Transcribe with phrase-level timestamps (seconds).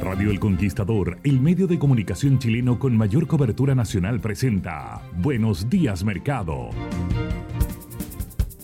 [0.00, 6.04] Radio El Conquistador, el medio de comunicación chileno con mayor cobertura nacional, presenta Buenos días
[6.04, 6.70] Mercado.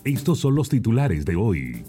[0.03, 1.83] Estos son los titulares de hoy.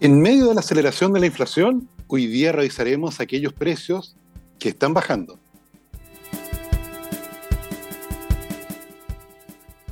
[0.00, 4.16] En medio de la aceleración de la inflación, hoy día revisaremos aquellos precios
[4.58, 5.38] que están bajando.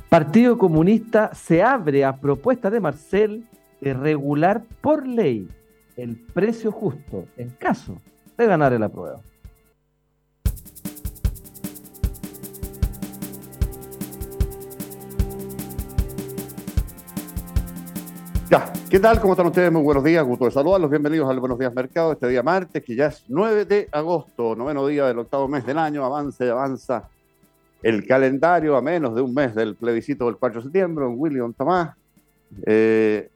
[0.09, 3.45] Partido Comunista se abre a propuesta de Marcel
[3.85, 5.47] de regular por ley
[5.95, 8.01] el precio justo en caso
[8.35, 9.21] de ganar el apruebo.
[18.49, 19.19] Ya, ¿qué tal?
[19.19, 19.71] ¿Cómo están ustedes?
[19.71, 20.89] Muy buenos días, gusto de saludarlos.
[20.89, 24.87] Bienvenidos al Buenos Días Mercado, este día martes, que ya es 9 de agosto, noveno
[24.87, 26.03] día del octavo mes del año.
[26.03, 27.07] Avanza y avanza
[27.83, 31.05] el calendario a menos de un mes del plebiscito del 4 de septiembre.
[31.05, 31.95] William Tomás.
[32.65, 33.29] Eh,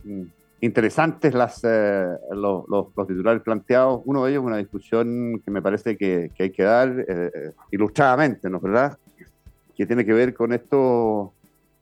[0.62, 2.66] interesantes las, eh, los,
[3.08, 4.02] titulares planteados.
[4.06, 8.58] Uno de ellos una discusión que me parece que, hay que dar eh, ilustradamente, ¿no
[8.58, 8.98] es verdad?
[9.76, 11.34] Que tiene que ver con esto,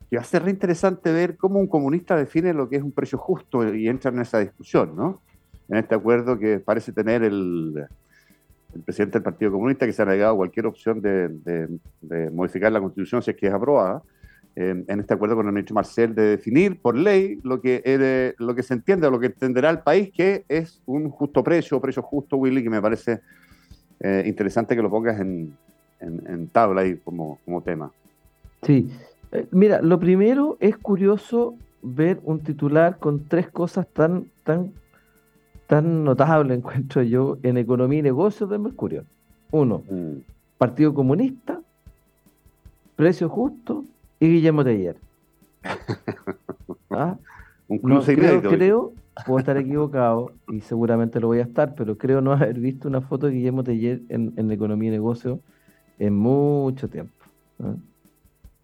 [0.10, 3.18] que va a ser interesante ver cómo un comunista define lo que es un precio
[3.18, 5.22] justo y entra en esa discusión, ¿no?
[5.70, 7.86] En este acuerdo que parece tener el,
[8.74, 13.22] el presidente del Partido Comunista, que se ha negado cualquier opción de modificar la constitución
[13.22, 14.02] si es que es aprobada
[14.60, 18.64] en este acuerdo con el ministro Marcel de definir por ley lo que, lo que
[18.64, 22.38] se entiende o lo que entenderá el país que es un justo precio, precio justo,
[22.38, 23.22] Willy, que me parece
[24.00, 25.56] eh, interesante que lo pongas en,
[26.52, 27.92] tabla ahí como, como tema.
[28.64, 28.90] Sí,
[29.32, 34.74] eh, mira, lo primero es curioso ver un titular con tres cosas tan, tan,
[35.68, 39.06] tan notables, encuentro yo, en economía y negocios de Mercurio.
[39.52, 40.18] Uno, mm.
[40.58, 41.62] Partido Comunista,
[42.96, 43.86] precio justo
[44.20, 44.98] y Guillermo Teller.
[46.90, 47.18] ¿Ah?
[47.68, 48.94] Un creo, creo,
[49.26, 53.02] puedo estar equivocado y seguramente lo voy a estar, pero creo no haber visto una
[53.02, 55.42] foto de Guillermo Teller en, en Economía y Negocio
[56.00, 57.14] en mucho tiempo.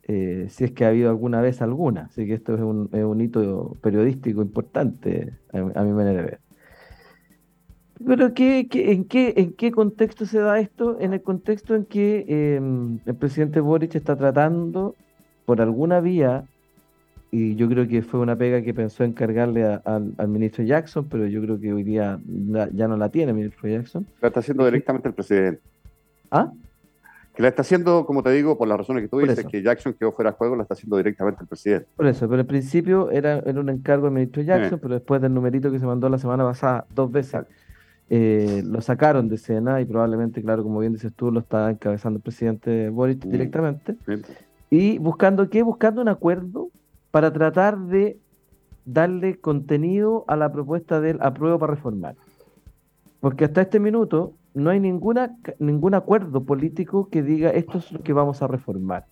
[0.05, 2.03] Eh, si es que ha habido alguna vez alguna.
[2.03, 6.39] Así que esto es un, es un hito periodístico importante a, mi manera de ver.
[8.05, 10.99] Pero ¿qué, en, qué, ¿en qué contexto se da esto?
[10.99, 14.95] En el contexto en que em, el presidente Boric está tratando
[15.45, 16.45] por alguna vía,
[17.31, 21.41] y yo creo que fue una pega que pensó encargarle al ministro Jackson, pero yo
[21.41, 22.19] creo que hoy día
[22.73, 24.05] ya no la tiene el ministro Jackson.
[24.21, 25.61] La está haciendo directamente el presidente.
[26.29, 26.51] ¿Ah?
[27.35, 29.93] Que la está haciendo, como te digo, por las razones que tú dices, que Jackson
[29.93, 31.87] quedó fuera de juego, la está haciendo directamente el presidente.
[31.95, 35.33] Por eso, pero al principio era, era un encargo del ministro Jackson, pero después del
[35.33, 37.45] numerito que se mandó la semana pasada dos veces,
[38.11, 42.17] eh, lo sacaron de escena y probablemente, claro, como bien dices tú, lo está encabezando
[42.17, 43.29] el presidente Boric mm.
[43.31, 43.95] directamente.
[44.73, 45.61] Y buscando qué?
[45.61, 46.71] Buscando un acuerdo
[47.11, 48.17] para tratar de
[48.85, 52.15] darle contenido a la propuesta del apruebo para reformar.
[53.19, 58.01] Porque hasta este minuto no hay ninguna, ningún acuerdo político que diga esto es lo
[58.01, 59.05] que vamos a reformar.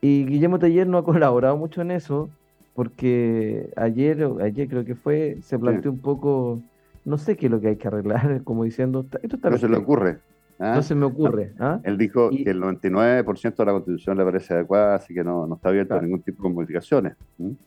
[0.00, 2.30] Y Guillermo Taller no ha colaborado mucho en eso,
[2.74, 6.62] porque ayer, ayer creo que fue, se planteó un poco,
[7.04, 9.50] no sé qué es lo que hay que arreglar, como diciendo, esto está...
[9.50, 10.20] No se le ocurre.
[10.62, 10.74] ¿Ah?
[10.74, 11.54] No se me ocurre.
[11.58, 11.80] ¿ah?
[11.84, 15.54] Él dijo que el 99% de la constitución le parece adecuada, así que no, no
[15.54, 17.16] está abierto a ningún tipo de modificaciones.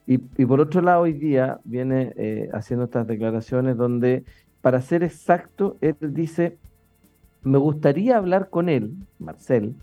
[0.06, 4.24] Y, y, por otro lado, hoy día viene eh, haciendo estas declaraciones donde,
[4.62, 6.60] para ser exacto, él dice,
[7.42, 9.74] me gustaría hablar con él, Marcel,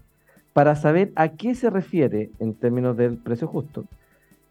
[0.52, 3.86] para saber a qué se refiere en términos del precio justo.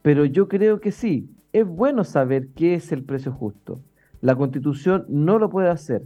[0.02, 3.80] Pero yo creo que sí, es bueno saber qué es el precio justo.
[4.20, 6.04] La constitución no lo puede hacer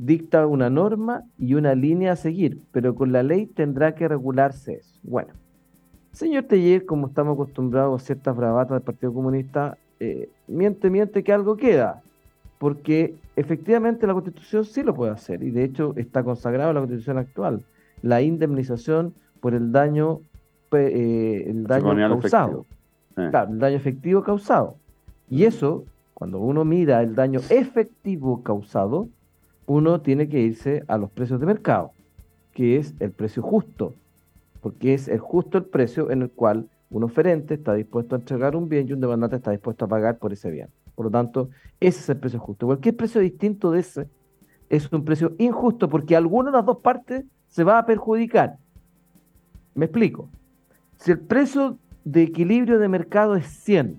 [0.00, 4.76] dicta una norma y una línea a seguir, pero con la ley tendrá que regularse
[4.76, 4.98] eso.
[5.02, 5.34] Bueno,
[6.12, 11.34] Señor Teller, como estamos acostumbrados a ciertas bravatas del Partido Comunista, eh, miente, miente que
[11.34, 12.00] algo queda,
[12.58, 16.80] porque efectivamente la Constitución sí lo puede hacer, y de hecho está consagrado en la
[16.80, 17.62] Constitución actual,
[18.00, 20.20] la indemnización por el daño,
[20.72, 22.64] eh, el daño causado.
[23.14, 24.76] Claro, el daño efectivo causado.
[25.28, 29.10] Y eso, cuando uno mira el daño efectivo causado,
[29.70, 31.92] uno tiene que irse a los precios de mercado,
[32.52, 33.94] que es el precio justo,
[34.60, 38.56] porque es el justo el precio en el cual un oferente está dispuesto a entregar
[38.56, 40.70] un bien y un demandante está dispuesto a pagar por ese bien.
[40.96, 42.66] Por lo tanto, ese es el precio justo.
[42.66, 44.08] Cualquier precio distinto de ese
[44.68, 48.56] es un precio injusto porque alguna de las dos partes se va a perjudicar.
[49.76, 50.28] Me explico.
[50.96, 53.94] Si el precio de equilibrio de mercado es 100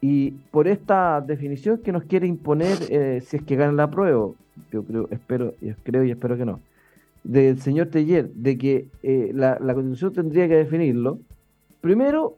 [0.00, 4.30] y por esta definición que nos quiere imponer eh, si es que gana la prueba,
[4.70, 6.60] yo creo, espero, creo y espero que no,
[7.24, 11.18] del señor Teller, de que eh, la, la, Constitución tendría que definirlo,
[11.80, 12.36] primero,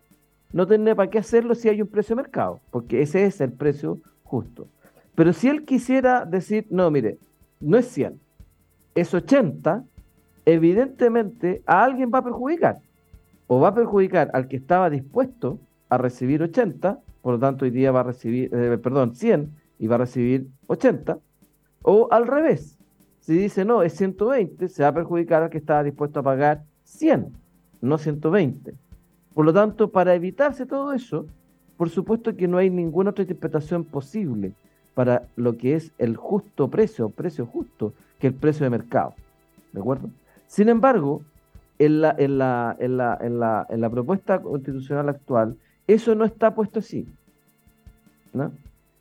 [0.52, 3.52] no tendría para qué hacerlo si hay un precio de mercado, porque ese es el
[3.52, 4.66] precio justo.
[5.14, 7.18] Pero si él quisiera decir, no, mire,
[7.60, 8.18] no es 100,
[8.94, 9.84] es 80,
[10.46, 12.78] evidentemente a alguien va a perjudicar.
[13.46, 15.58] O va a perjudicar al que estaba dispuesto
[15.88, 19.86] a recibir 80, por lo tanto hoy día va a recibir, eh, perdón, 100 y
[19.86, 21.18] va a recibir 80,
[21.82, 22.78] o al revés,
[23.20, 26.62] si dice no, es 120, se va a perjudicar al que estaba dispuesto a pagar
[26.84, 27.32] 100,
[27.80, 28.74] no 120.
[29.34, 31.26] Por lo tanto, para evitarse todo eso,
[31.76, 34.52] por supuesto que no hay ninguna otra interpretación posible
[34.94, 39.14] para lo que es el justo precio, precio justo, que el precio de mercado.
[39.72, 40.10] ¿De acuerdo?
[40.46, 41.22] Sin embargo,
[41.78, 45.56] en la, en la, en la, en la, en la propuesta constitucional actual,
[45.86, 47.08] eso no está puesto así.
[48.32, 48.52] ¿no?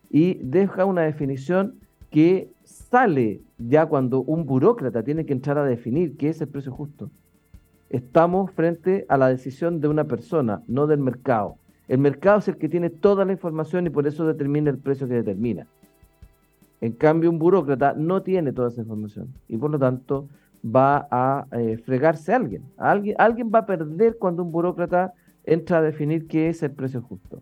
[0.10, 1.76] Y deja una definición
[2.10, 6.72] que sale ya cuando un burócrata tiene que entrar a definir qué es el precio
[6.72, 7.10] justo.
[7.90, 11.56] Estamos frente a la decisión de una persona, no del mercado.
[11.88, 15.08] El mercado es el que tiene toda la información y por eso determina el precio
[15.08, 15.68] que determina.
[16.82, 20.28] En cambio, un burócrata no tiene toda esa información y por lo tanto
[20.64, 22.64] va a eh, fregarse a alguien.
[22.78, 23.16] alguien.
[23.18, 25.14] Alguien va a perder cuando un burócrata
[25.44, 27.42] entra a definir qué es el precio justo.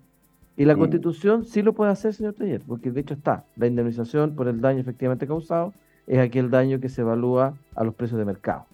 [0.57, 0.79] Y la mm.
[0.79, 3.45] constitución sí lo puede hacer, señor Taller, porque de hecho está.
[3.55, 5.73] La indemnización por el daño efectivamente causado
[6.07, 8.65] es aquel daño que se evalúa a los precios de mercado.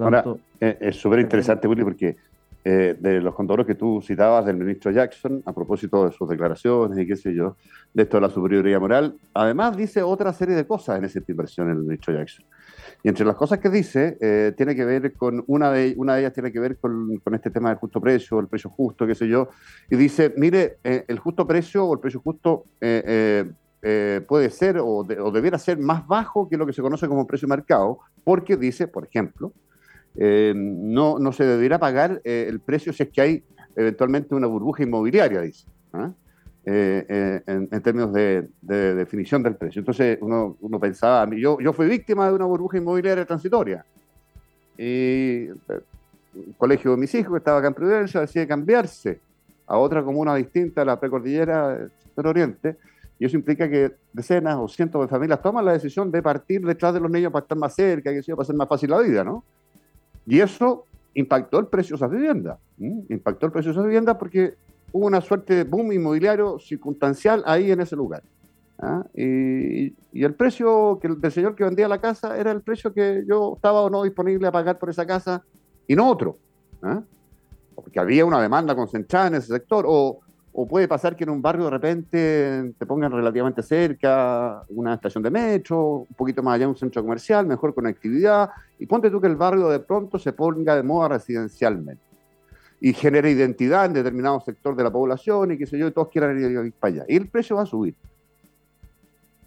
[0.00, 0.24] Ahora,
[0.60, 2.16] eh, es súper interesante, Willy, porque
[2.64, 6.96] eh, de los contadores que tú citabas del ministro Jackson, a propósito de sus declaraciones
[6.96, 7.56] y qué sé yo,
[7.92, 11.70] de esto de la superioridad moral, además dice otra serie de cosas en esa inversión
[11.70, 12.44] el ministro Jackson.
[13.02, 16.20] Y entre las cosas que dice, eh, tiene que ver con, una de, una de
[16.20, 19.26] ellas tiene que ver con, este tema del justo precio, el precio justo, qué sé
[19.26, 19.48] yo,
[19.90, 23.50] y dice, mire, eh, el justo precio o el precio justo eh,
[24.28, 27.56] puede ser o, debiera ser más bajo que lo que se conoce como precio de
[27.56, 29.52] mercado, porque dice, por ejemplo,
[30.14, 33.44] no, no se debería pagar el precio si es que hay
[33.74, 35.66] eventualmente una burbuja inmobiliaria, dice.
[35.92, 36.12] ¿ah?
[36.64, 39.80] Eh, eh, en, términos de, definición del precio.
[39.80, 43.84] Entonces uno, uno pensaba, yo, yo fui víctima de una burbuja inmobiliaria transitoria.
[44.78, 45.80] Y el eh,
[46.56, 49.18] colegio de mis hijos, que estaba acá en Prudencia, decide cambiarse
[49.66, 51.78] a otra comuna distinta la precordillera
[52.16, 52.76] del Oriente.
[53.18, 56.94] Y eso implica que decenas o cientos de familias toman la decisión de partir detrás
[56.94, 59.24] de los niños para estar más cerca, que sea, para hacer más fácil la vida,
[59.24, 59.42] ¿no?
[60.26, 62.58] Y eso impactó el precio de esas viviendas.
[62.78, 64.54] Impactó el precio de esas viviendas porque
[64.92, 68.22] hubo una suerte de boom inmobiliario circunstancial ahí en ese lugar.
[68.78, 69.04] ¿ah?
[69.14, 73.54] Y, el precio que, del señor que vendía la casa era el precio que yo
[73.56, 75.42] estaba o no disponible a pagar por esa casa
[75.86, 76.36] y no otro.
[76.82, 77.02] ¿ah?
[77.74, 79.86] Porque había una demanda concentrada en ese sector.
[79.88, 80.20] O,
[80.52, 85.22] o, puede pasar que en un barrio de repente te pongan relativamente cerca una estación
[85.22, 88.50] de metro, un poquito más allá un centro comercial, mejor conectividad.
[88.78, 92.11] Y ponte tú que el barrio de pronto se ponga de moda residencialmente
[92.84, 96.08] y genera identidad en determinado sector de la población y qué sé yo, y todos
[96.08, 97.04] quieran ir, para allá.
[97.06, 97.94] Y el precio va a subir.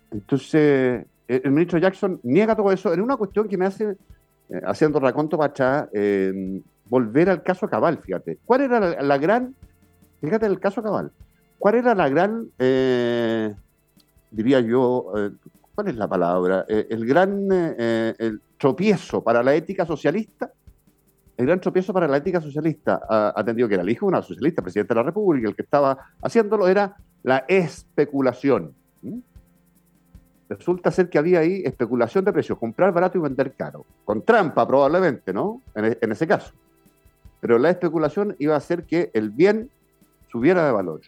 [0.09, 3.97] Entonces, el ministro Jackson niega todo eso en una cuestión que me hace,
[4.47, 5.89] eh, haciendo raconto para atrás,
[6.85, 8.37] volver al caso Cabal, fíjate.
[8.45, 9.53] ¿Cuál era la, gran,
[10.21, 11.11] fíjate el caso Cabal,
[11.59, 13.53] cuál era la gran, eh,
[14.31, 15.31] diría yo, eh,
[15.75, 16.63] ¿cuál es la palabra?
[16.69, 20.53] el gran el tropiezo para la ética socialista
[21.37, 23.01] el gran tropiezo para la ética socialista,
[23.35, 25.97] atendido que era el hijo de una socialista, presidente de la República, el que estaba
[26.21, 28.73] haciéndolo era la especulación.
[30.47, 34.65] Resulta ser que había ahí especulación de precios, comprar barato y vender caro, con trampa
[34.67, 35.61] probablemente, ¿no?
[35.73, 36.53] En, e, ese caso.
[37.41, 39.69] Pero la especulación iba a hacer que el bien
[40.31, 41.01] subiera de valor.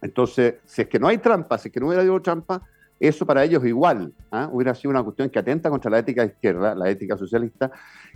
[0.00, 2.62] Entonces, si es que no hay trampa, si es que no hubiera habido trampa,
[2.98, 4.48] eso para ellos igual ¿ah?
[4.52, 7.70] hubiera sido una cuestión que atenta contra la ética izquierda, la ética socialista,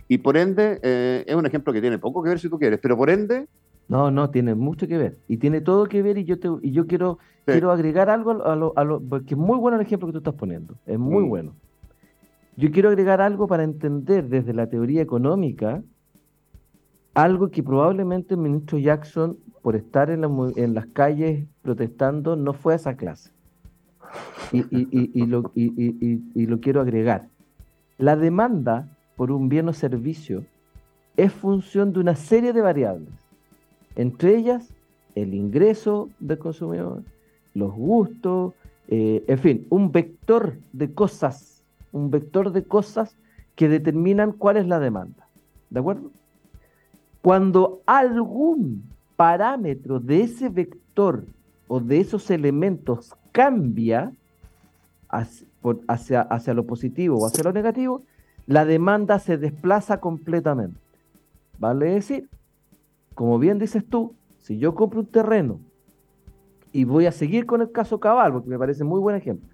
[0.07, 2.79] y por ende eh, es un ejemplo que tiene poco que ver si tú quieres,
[2.81, 3.47] pero por ende...
[3.89, 6.71] No, no, tiene mucho que ver, y tiene todo que ver, y yo, te, y
[6.71, 10.07] yo quiero, quiero agregar algo a lo, a lo, porque es muy bueno el ejemplo
[10.07, 11.29] que tú estás poniendo, es muy mm.
[11.29, 11.55] bueno.
[12.57, 15.83] Yo quiero agregar algo para entender desde la teoría económica
[17.17, 20.23] algo que probablemente el ministro Jackson, por estar en,
[20.55, 23.31] en las calles protestando, no fue a esa clase.
[24.51, 27.27] Y, y, lo, y, lo, quiero agregar.
[27.97, 28.87] La demanda
[29.17, 30.45] por un bien o servicio
[31.17, 33.13] es función de una serie de variables,
[33.95, 34.73] entre ellas
[35.15, 37.03] el ingreso del consumidor,
[37.53, 38.53] los gustos,
[38.87, 41.57] eh, en fin, un vector de cosas
[41.91, 43.17] un vector de cosas
[43.55, 45.27] que determinan cuál es la demanda.
[45.69, 46.11] ¿De acuerdo?
[47.21, 48.83] Cuando algún
[49.15, 51.25] parámetro de ese vector
[51.67, 54.13] o de esos elementos cambia
[55.09, 58.03] hacia, hacia, lo positivo o hacia lo negativo,
[58.47, 60.79] la demanda se desplaza completamente.
[61.59, 62.29] Vale decir,
[63.13, 65.59] como bien dices tú, si yo compro un terreno
[66.71, 69.49] y voy a seguir con el caso Cabal, porque me parece muy buen ejemplo,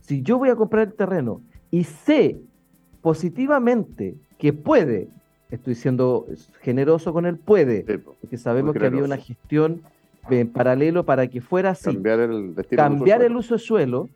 [0.00, 2.40] si yo voy a comprar el terreno y sé
[3.00, 5.08] positivamente que puede,
[5.50, 6.26] estoy siendo
[6.60, 7.82] generoso con el puede,
[8.20, 9.82] porque sabemos que había una gestión
[10.30, 11.92] en paralelo para que fuera así.
[11.92, 14.08] Cambiar el, cambiar el uso de suelo,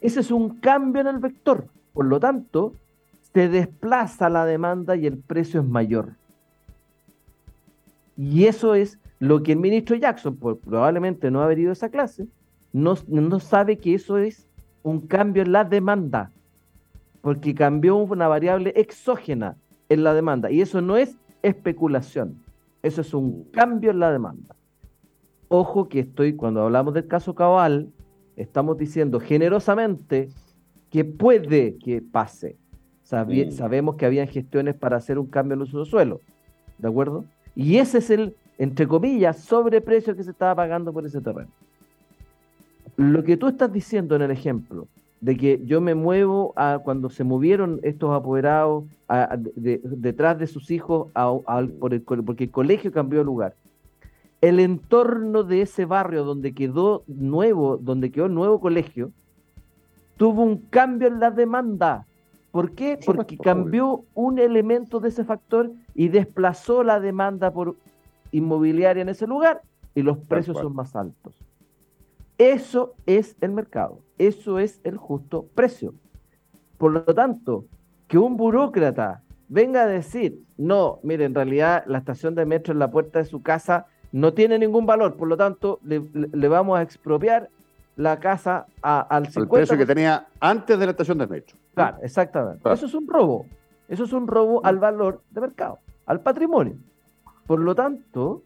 [0.00, 1.66] ese es un cambio en el vector.
[1.92, 2.72] Por lo tanto,
[3.32, 6.14] se desplaza la demanda y el precio es mayor.
[8.16, 12.26] Y eso es lo que el ministro Jackson, probablemente no haber ido a esa clase,
[12.72, 14.48] no sabe que eso es
[14.82, 16.30] un cambio en la demanda
[17.22, 19.56] porque cambió una variable exógena
[19.88, 20.50] en la demanda.
[20.50, 22.36] Y eso no es especulación,
[22.82, 24.54] eso es un cambio en la demanda.
[25.48, 27.88] Ojo que estoy, cuando hablamos del caso Cabal,
[28.36, 30.28] estamos diciendo generosamente
[30.90, 32.56] que puede que pase.
[33.02, 36.20] Sabemos que había gestiones para hacer un cambio en el uso de suelo,
[36.78, 37.24] ¿de acuerdo?
[37.54, 41.50] Y ese es el, entre comillas, sobreprecio que se estaba pagando por ese terreno.
[42.96, 44.86] Lo que tú estás diciendo en el ejemplo,
[45.20, 48.84] de que yo me muevo a cuando se movieron estos apoderados
[49.54, 51.12] detrás de sus hijos
[51.78, 53.54] por el, porque el colegio cambió de lugar.
[54.40, 59.12] El entorno de ese barrio donde quedó nuevo, donde quedó el nuevo colegio,
[60.16, 62.06] tuvo un cambio en la demanda.
[62.52, 62.98] ¿Por qué?
[63.04, 67.76] Porque cambió un elemento de ese factor y desplazó la demanda por
[68.30, 69.62] inmobiliaria en ese lugar
[69.94, 71.34] y los precios son más altos.
[72.36, 75.94] Eso es el mercado, eso es el justo precio.
[76.76, 77.64] Por lo tanto,
[78.06, 82.78] que un burócrata venga a decir, no, mire, en realidad la estación de metro en
[82.78, 86.00] la puerta de su casa no tiene ningún valor, por lo tanto, le,
[86.48, 87.48] vamos a expropiar
[87.96, 89.40] la casa al 50%.
[89.40, 91.56] El precio que tenía antes de la estación de metro.
[91.74, 92.70] Claro, exactamente.
[92.72, 93.46] Eso es un robo.
[93.88, 96.76] Eso es un robo al valor de mercado, al patrimonio.
[97.46, 98.42] Por lo tanto,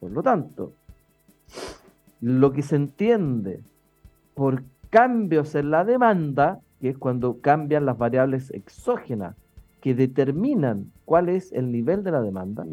[0.00, 0.72] por lo tanto,
[2.20, 3.60] lo que se entiende
[4.34, 9.36] por cambios en la demanda, que es cuando cambian las variables exógenas
[9.80, 12.66] que determinan cuál es el nivel de la demanda,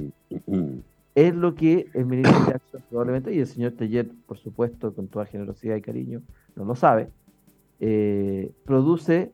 [1.13, 5.25] es lo que el ministro Jackson probablemente, y el señor Teller, por supuesto, con toda
[5.25, 6.21] generosidad y cariño,
[6.55, 7.09] no lo sabe,
[7.79, 9.31] eh, produce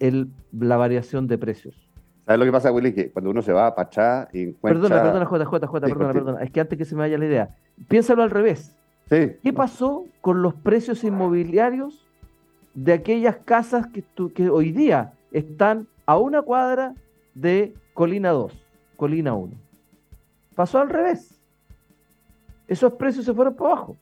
[0.00, 1.88] el, la variación de precios.
[2.26, 2.92] ¿Sabes lo que pasa, Willy?
[2.92, 4.82] Que cuando uno se va a Pachá y encuentra...
[4.82, 6.42] Perdona, perdona, J, J, perdona, perdona.
[6.42, 7.56] Es que antes que se me vaya la idea,
[7.88, 8.76] piénsalo al revés.
[9.08, 12.06] ¿Qué pasó con los precios inmobiliarios
[12.74, 16.94] de aquellas casas que, que hoy día están a una cuadra
[17.34, 18.52] de Colina 2,
[18.96, 19.52] Colina 1?
[20.54, 21.40] Pasó al revés.
[22.68, 23.96] Esos precios se fueron para abajo.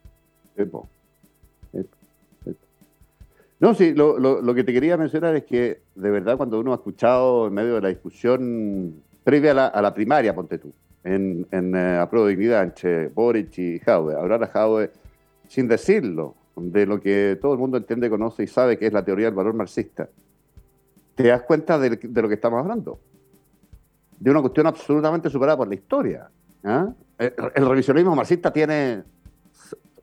[3.60, 7.48] No, sí, lo, que te quería mencionar es que de verdad cuando uno ha escuchado
[7.48, 10.72] en medio de la discusión previa a la, primaria, ponte tú,
[11.02, 14.14] en, en eh, dignidad entre Boric y Jaue.
[14.14, 14.90] Hablar a Jaue
[15.48, 19.04] sin decirlo, de lo que todo el mundo entiende, conoce y sabe que es la
[19.04, 20.08] teoría del valor marxista.
[21.14, 23.00] Te das cuenta de, lo que estamos hablando.
[24.18, 26.30] De una cuestión absolutamente superada por la historia.
[26.64, 26.92] ¿ah?
[27.18, 29.02] El, revisionismo marxista tiene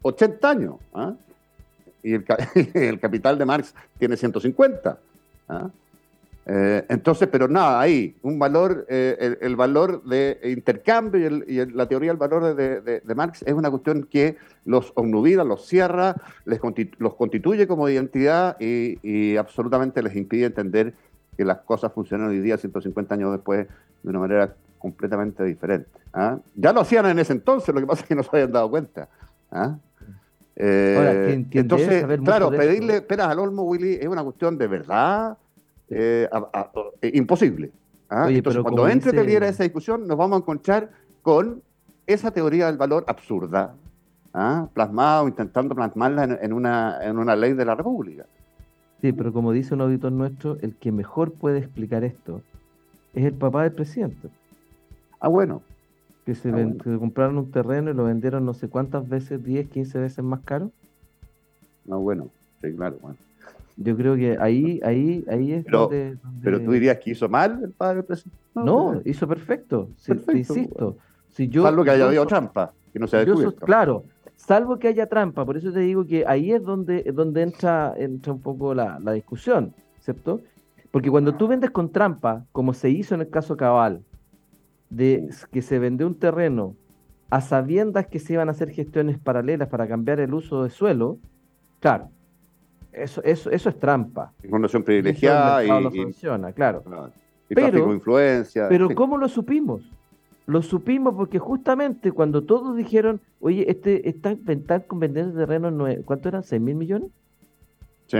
[0.01, 0.75] 80 años.
[0.93, 1.13] ¿ah?
[2.05, 2.13] Y
[2.75, 4.99] el, capital de Marx tiene 150.
[6.47, 12.11] Eh, entonces, pero nada, ahí, un valor, eh, el, valor de intercambio y, la teoría
[12.11, 16.59] del valor de, Marx es una cuestión que los obnubila, los cierra, les
[16.99, 20.93] los constituye como identidad y, absolutamente les impide entender
[21.35, 23.67] que las cosas funcionan hoy día, 150 años después,
[24.03, 25.89] de una manera completamente diferente.
[26.13, 26.37] ¿ah?
[26.53, 28.69] Ya lo hacían en ese entonces, lo que pasa es que no se habían dado
[28.69, 29.09] cuenta.
[30.55, 35.37] Eh, entonces, claro, pedirle peras al olmo, Willy, es una cuestión de verdad
[35.89, 36.29] eh,
[37.13, 37.71] imposible.
[38.09, 38.27] ¿ah?
[38.29, 39.47] entonces, cuando entre dice...
[39.47, 40.89] esa discusión, nos vamos a encontrar
[41.21, 41.61] con
[42.07, 43.75] esa teoría del valor absurda,
[44.33, 44.67] ¿ah?
[44.73, 48.25] plasmada o intentando plasmarla en, una, en una ley de la República.
[49.01, 52.41] Sí, pero como dice un auditor nuestro, el que mejor puede explicar esto
[53.13, 54.29] es el papá del presidente.
[55.19, 55.61] Ah, bueno.
[56.25, 59.99] Que se, ah, compraron un terreno y lo vendieron no sé cuántas veces, 10, 15
[59.99, 60.71] veces más caro.
[61.89, 62.29] Ah, bueno,
[62.61, 63.17] sí, claro, bueno.
[63.77, 67.61] Yo creo que ahí, ahí, ahí es pero, donde, Pero tú dirías que hizo mal
[67.61, 68.39] el padre presidente.
[68.55, 69.89] No, hizo perfecto.
[70.05, 70.97] te insisto.
[71.29, 73.65] Si yo, Salvo que haya habido trampa, que no se haya descubierto.
[73.65, 74.05] claro,
[74.37, 78.31] salvo que haya trampa, por eso te digo que ahí es donde, donde entra, entra
[78.31, 80.39] un poco la, la discusión, ¿cierto?
[80.91, 84.01] Porque cuando tú vendes con trampa, como se hizo en el caso Cabal,
[84.89, 86.75] de que se vendió un terreno
[87.29, 91.17] a sabiendas que se iban a hacer gestiones paralelas para cambiar el uso de suelo,
[91.79, 92.09] claro,
[92.91, 94.31] eso, eso, eso es trampa.
[94.43, 96.83] Información privilegiada y, no funciona, claro.
[97.49, 98.67] Y pero, influencia.
[98.69, 99.81] Pero ¿cómo lo supimos?
[100.47, 105.73] Lo supimos porque justamente cuando todos dijeron, oye, este está con vender terrenos,
[106.05, 106.43] ¿cuánto eran?
[106.43, 107.09] ¿6 mil millones?
[108.07, 108.19] Sí.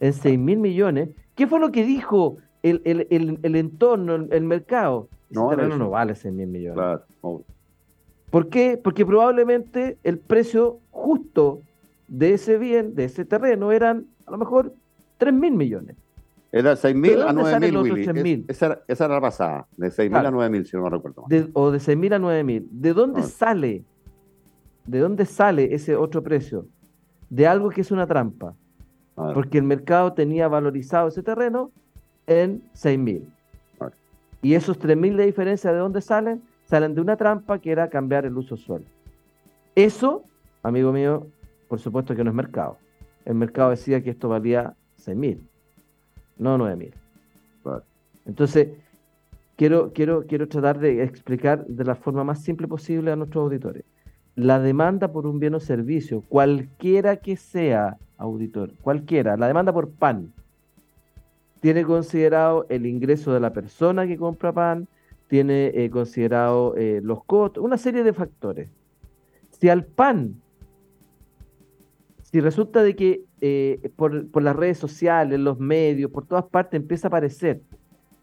[0.00, 1.10] En 6 mil millones.
[1.34, 5.08] ¿Qué fue lo que dijo el, entorno, el, mercado?
[5.30, 6.74] no, terreno no vale 6 mil millones.
[6.74, 7.42] Claro.
[8.30, 8.80] ¿Por qué?
[8.82, 11.60] Porque probablemente el precio justo
[12.08, 14.72] de ese bien, de ese terreno, eran a lo mejor
[15.18, 15.96] 3 mil millones.
[16.50, 18.44] Era 6 mil a 9 mil, Willy.
[18.48, 21.26] esa, esa, era la pasada, de 6 mil a 9 mil, si no me recuerdo.
[21.52, 22.68] o de 6 mil a 9 mil.
[22.70, 23.24] ¿De dónde ah.
[23.24, 23.84] sale?
[24.86, 26.66] ¿De dónde sale ese otro precio?
[27.28, 28.54] De algo que es una trampa.
[29.14, 31.70] Porque el mercado tenía valorizado ese terreno
[32.26, 33.28] en 6 mil.
[34.42, 36.42] Y esos 3 mil de diferencia, ¿de dónde salen?
[36.64, 38.84] Salen de una trampa que era cambiar el uso suelo.
[39.74, 40.24] Eso,
[40.62, 41.26] amigo mío,
[41.68, 42.76] por supuesto que no es mercado.
[43.24, 45.48] El mercado decía que esto valía 6 mil
[46.38, 46.94] no 9000.
[48.26, 48.68] Entonces,
[49.56, 53.84] quiero, quiero, quiero tratar de explicar de la forma más simple posible a nuestros auditores.
[54.34, 59.90] La demanda por un bien o servicio, cualquiera que sea, auditor, cualquiera, la demanda por
[59.90, 60.32] pan,
[61.64, 64.86] tiene considerado el ingreso de la persona que compra pan,
[65.28, 68.68] tiene eh, considerado eh, los costos, una serie de factores.
[69.48, 70.34] Si al pan
[72.20, 77.06] si resulta de que eh, por, las redes sociales, los medios, por todas partes empieza
[77.06, 77.62] a aparecer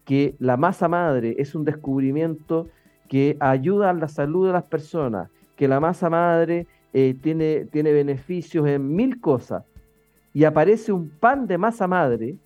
[0.04, 2.68] que la masa madre es un descubrimiento
[3.08, 8.68] que ayuda a la salud de las personas, que la masa madre tiene, tiene beneficios
[8.68, 9.64] en mil cosas,
[10.32, 12.36] y aparece un pan de masa madre,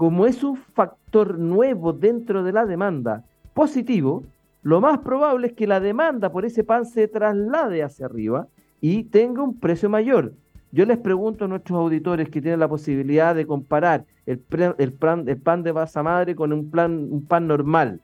[0.00, 4.24] como es un factor nuevo dentro de la demanda positivo,
[4.62, 8.48] lo más probable es que la demanda por ese pan se traslade hacia arriba
[8.80, 10.32] y tenga un precio mayor.
[10.72, 14.42] Yo les pregunto a nuestros auditores que tienen la posibilidad de comparar el,
[14.78, 18.00] el, pan, de masa madre con un, plan, un pan normal.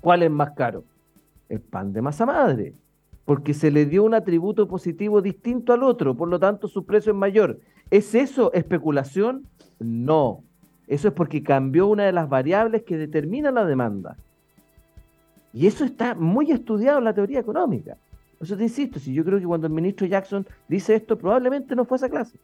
[0.00, 0.82] ¿Cuál es más caro?
[1.48, 2.74] El pan de masa madre,
[3.24, 7.12] porque se le dio un atributo positivo distinto al otro, por lo tanto su precio
[7.12, 7.60] es mayor.
[7.92, 9.46] ¿Es eso especulación?
[9.78, 10.42] No.
[10.86, 14.16] Eso es porque cambió una de las variables que determina la demanda.
[15.52, 17.96] Y eso está muy estudiado en la teoría económica.
[18.38, 21.76] Por eso te insisto, si yo creo que cuando el ministro Jackson dice esto, probablemente
[21.76, 22.38] no fue esa clase.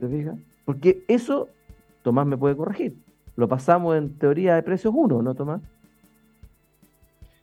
[0.00, 0.36] ¿Te fijas?
[0.64, 1.48] Porque eso,
[2.02, 2.96] Tomás me puede corregir.
[3.36, 5.60] Lo pasamos en teoría de precios 1, ¿no, Tomás?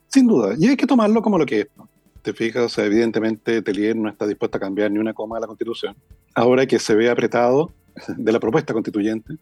[0.08, 0.56] Sin duda.
[0.58, 1.68] Y hay que tomarlo como lo que es.
[2.24, 5.42] Te fijas, o sea, evidentemente Telier no está dispuesto a cambiar ni una coma de
[5.42, 5.96] la Constitución.
[6.34, 7.72] Ahora que se ve apretado
[8.18, 9.36] de la propuesta constituyente,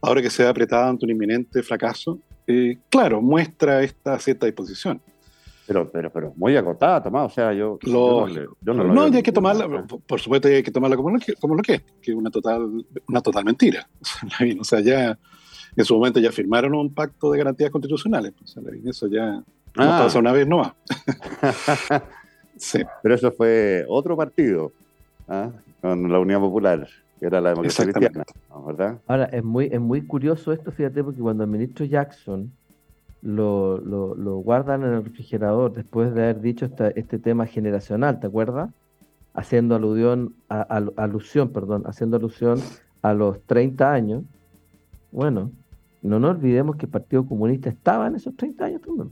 [0.00, 5.00] ahora que se ve apretado ante un inminente fracaso, eh, claro, muestra esta cierta disposición.
[5.66, 7.32] Pero, pero, pero muy acotada, Tomás.
[7.32, 7.78] O sea, yo.
[7.82, 8.28] no,
[8.62, 11.74] no, hay que tomarla, por supuesto, hay que tomarla como lo que, como lo que
[11.74, 13.88] es, que es una total, una total mentira.
[14.60, 15.18] O sea, ya
[15.76, 18.32] en su momento ya firmaron un pacto de garantías constitucionales.
[18.42, 19.42] O sea, eso ya
[19.76, 20.02] ah.
[20.04, 20.76] pasó una vez, no va.
[22.56, 22.78] sí.
[23.02, 24.72] Pero eso fue otro partido,
[25.26, 25.50] ¿ah?
[25.80, 28.24] con la Unión Popular, que era la democracia cristiana,
[28.66, 28.98] ¿verdad?
[29.06, 32.52] Ahora, es muy, es muy curioso esto, fíjate, porque cuando el ministro Jackson
[33.22, 38.70] lo, lo, guardan en el refrigerador después de haber dicho este tema generacional, ¿te acuerdas?
[39.34, 40.62] Haciendo alusión, a,
[40.96, 42.58] alusión, perdón, haciendo alusión
[43.02, 44.22] a los 30 años.
[45.10, 45.50] Bueno,
[46.02, 49.10] no nos olvidemos que el Partido Comunista estaba en esos 30 años también.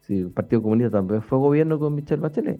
[0.00, 2.58] Sí, el Partido Comunista también fue gobierno con Michel Bachelet.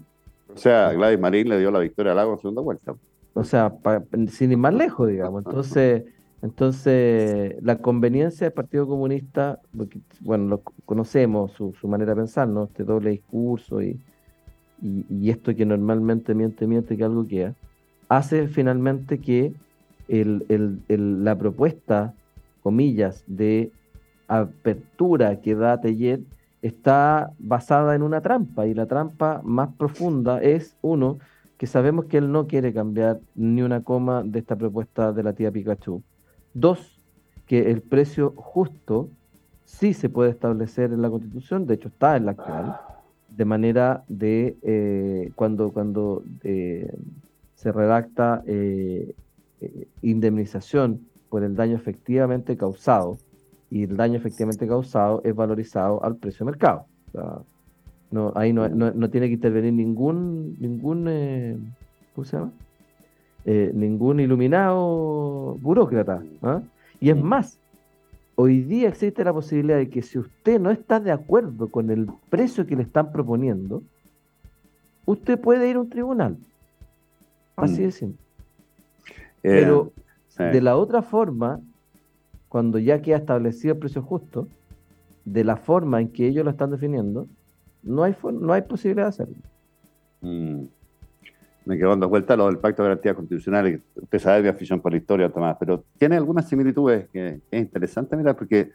[0.55, 2.95] O sea, Gladys Marín le dio la victoria al Lago en segunda vuelta.
[3.35, 3.75] O sea,
[4.29, 5.45] sin ir más lejos, digamos.
[5.47, 6.05] Entonces,
[6.43, 9.61] entonces, la conveniencia del Partido Comunista,
[10.21, 12.65] bueno, lo conocemos, su, manera de pensar, ¿no?
[12.65, 14.01] Este doble discurso y,
[14.81, 17.55] y, esto que normalmente miente, miente que algo queda,
[18.09, 19.53] hace finalmente que
[20.09, 22.15] la propuesta,
[22.63, 23.71] comillas, de
[24.27, 26.23] apertura que da Tellet
[26.63, 31.19] está basada en una trampa y la trampa más profunda es, uno,
[31.61, 35.35] que sabemos que él no quiere cambiar ni una coma de esta propuesta de la
[35.35, 36.03] tía Pikachu.
[36.55, 37.03] Dos,
[37.45, 39.11] que el precio justo
[39.67, 42.81] sí se puede establecer en la Constitución, de hecho está en la actual,
[43.29, 46.91] de manera de eh, cuando, cuando eh,
[47.57, 49.15] se redacta eh,
[50.01, 53.19] indemnización por el daño efectivamente causado,
[53.69, 56.87] y el daño efectivamente causado es valorizado al precio de mercado.
[58.11, 61.75] No, ahí no, no, tiene que intervenir ningún, ningún
[62.15, 62.53] ¿cómo se llama?
[63.45, 66.23] ningún iluminado burócrata.
[66.43, 66.63] ¿ah?
[67.01, 67.59] Y es más,
[68.35, 72.09] hoy día existe la posibilidad de que si usted no está de acuerdo con el
[72.29, 73.83] precio que le están proponiendo,
[75.07, 76.37] usted puede ir a un tribunal.
[77.57, 77.85] Así mm.
[77.85, 78.25] de simple.
[79.43, 79.93] Eh, Pero
[80.39, 81.61] de la otra forma,
[82.49, 84.49] cuando ya queda establecido el precio justo,
[85.25, 87.27] de la forma en que ellos lo están definiendo,
[87.83, 89.35] no hay, no hay posibilidad de hacerlo.
[90.21, 90.65] Mm
[91.65, 93.81] me quedo dando vuelta lo del Pacto de Garantías Constitucionales.
[93.95, 98.17] Usted sabe mi afición por la historia, Tomás, pero tiene algunas similitudes que, es interesante
[98.17, 98.73] mirar, porque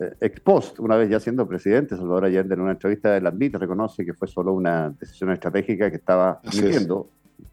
[0.00, 3.54] eh, ex post, una vez ya siendo presidente, Salvador Allende en una entrevista de Landit
[3.54, 7.08] reconoce que fue solo una decisión estratégica que estaba emitiendo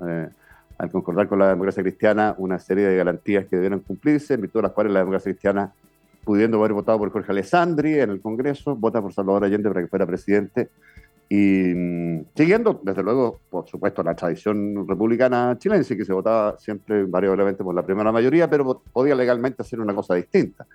[0.08, 0.30] eh,
[0.78, 4.62] al concordar con la democracia cristiana una serie de garantías que debieron cumplirse, en virtud
[4.62, 5.74] de las cuales la democracia cristiana,
[6.24, 9.88] pudiendo haber votado por Jorge Alessandri en el Congreso, vota por Salvador Allende para que
[9.88, 10.70] fuera presidente
[11.34, 17.06] y mm, siguiendo, desde luego, por supuesto, la tradición republicana chilense, que se votaba siempre
[17.06, 20.68] variablemente por la primera mayoría, pero podía legalmente hacer una cosa distinta.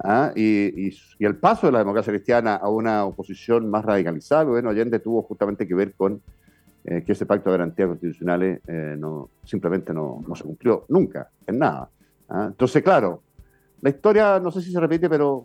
[0.00, 0.30] ¿ah?
[0.36, 5.22] Y, el paso de la democracia cristiana a una oposición más radicalizada, bueno, Allende tuvo
[5.22, 6.20] justamente que ver con
[6.84, 11.30] eh, que ese pacto de garantías constitucionales eh, no, simplemente no, no, se cumplió nunca,
[11.46, 11.88] en nada.
[12.28, 12.48] ¿ah?
[12.48, 13.22] Entonces, claro,
[13.84, 15.44] la historia no sé si se repite, pero,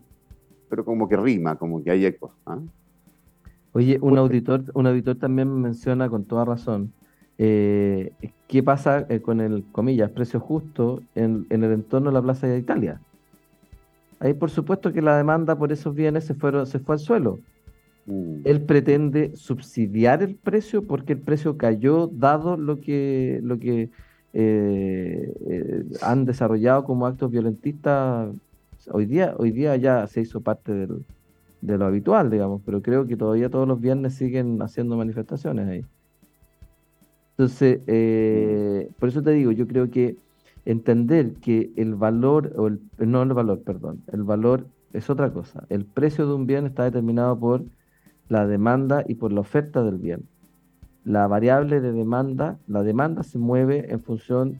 [0.70, 2.32] pero como que rima, como que hay ecos.
[2.46, 2.58] ¿ah?
[3.74, 6.94] Oye, un auditor, un auditor también menciona con toda razón
[7.38, 8.14] eh,
[8.48, 12.60] qué pasa eh, con el, comillas, precio justo en, el entorno de la Plaza de
[12.60, 13.02] Italia.
[14.22, 17.40] Ahí por supuesto que la demanda por esos bienes se, fueron, se fue al suelo.
[18.06, 18.42] Mm.
[18.46, 23.90] Él pretende subsidiar el precio porque el precio cayó dado lo que, lo que
[24.34, 28.30] eh, han desarrollado como actos violentistas.
[28.92, 30.88] Hoy día, hoy día ya se hizo parte
[31.62, 35.86] de lo habitual, digamos, pero creo que todavía todos los viernes siguen haciendo manifestaciones ahí.
[37.40, 40.18] Entonces, eh, por eso te digo, yo creo que
[40.66, 45.66] entender que el valor, o el, no el valor, perdón, el valor es otra cosa.
[45.70, 47.64] El precio de un bien está determinado por
[48.28, 50.28] la demanda y por la oferta del bien.
[51.10, 54.60] La variable de demanda, la demanda se mueve en función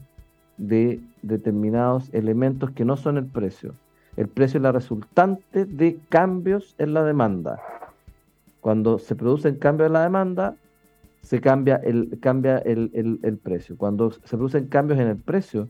[0.56, 3.76] de determinados elementos que no son el precio.
[4.16, 7.60] El precio es la resultante de cambios en la demanda.
[8.60, 10.56] Cuando se producen cambios en la demanda,
[11.22, 13.76] se cambia el, cambia el, precio.
[13.76, 15.68] Cuando se producen cambios en el precio,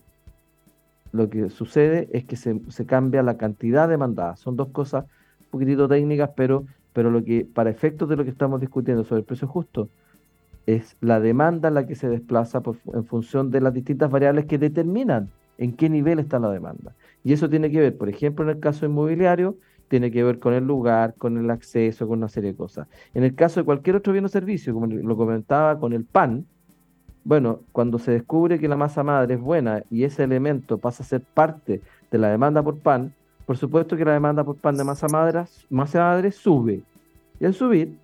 [1.13, 4.35] lo que sucede es que se, cambia la cantidad demandada.
[4.37, 5.05] Son dos cosas
[5.41, 6.65] un poquitito técnicas, pero,
[6.95, 9.91] pero lo que, para efectos de lo que estamos discutiendo sobre el precio justo,
[10.77, 15.31] es la demanda la que se desplaza en función de las distintas variables que determinan
[15.59, 16.95] en qué nivel está la demanda.
[17.25, 19.57] Y eso tiene que ver, por ejemplo, en el caso inmobiliario,
[19.89, 22.87] tiene que ver con el lugar, con el acceso, con una serie de cosas.
[23.13, 26.47] En el caso de cualquier otro bien o servicio, como lo comentaba con el pan,
[27.25, 31.07] bueno, cuando se descubre que la masa madre es buena y ese elemento pasa a
[31.07, 33.13] ser parte de la demanda por pan,
[33.45, 36.83] por supuesto que la demanda por pan de masa madre, masa madre sube.
[37.41, 37.99] Y al subir,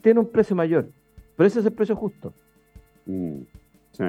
[0.00, 0.88] tiene un precio mayor.
[1.36, 2.32] Pero ese es el precio justo.
[3.06, 3.40] Mm,
[3.92, 4.04] sí.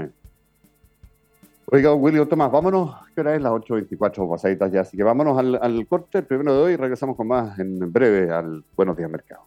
[1.70, 3.42] Oiga, William Tomás, vámonos, ¿qué hora es?
[3.42, 6.76] Las 8.24 pasaditas ya, así que vámonos al, al corte, el primero de hoy, y
[6.78, 9.44] regresamos con más en breve al Buenos Días Mercado.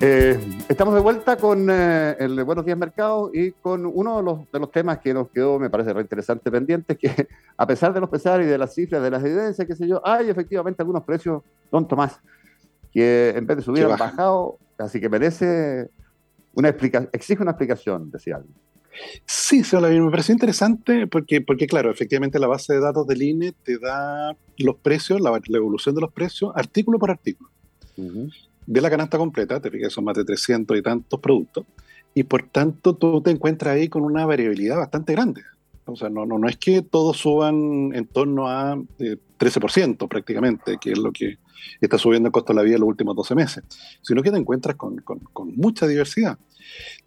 [0.00, 4.52] Eh, estamos de vuelta con eh, el Buenos Días Mercado y con uno de los,
[4.52, 8.00] de los, temas que nos quedó, me parece re interesante, pendiente, que a pesar de
[8.00, 11.02] los pesares y de las cifras, de las evidencias, qué sé yo, hay efectivamente algunos
[11.02, 12.20] precios, don Tomás,
[12.92, 15.90] que en vez de subir han bajado, así que merece
[16.54, 18.54] una explicación, exige una explicación, decía alguien.
[19.26, 23.78] Sí, me pareció interesante porque, porque, claro, efectivamente la base de datos del INE te
[23.78, 27.50] da los precios, la, evolución de los precios, artículo por artículo
[28.68, 31.64] de la canasta completa, te fijas, son más de 300 y tantos productos,
[32.14, 35.42] y por tanto tú te encuentras ahí con una variabilidad bastante grande.
[35.86, 40.76] O sea, no, no, no es que todos suban en torno a 13% eh, prácticamente,
[40.78, 41.38] que es lo que
[41.80, 43.64] está subiendo el costo de la vida en los últimos 12 meses,
[44.02, 46.38] sino que te encuentras con, con, mucha diversidad.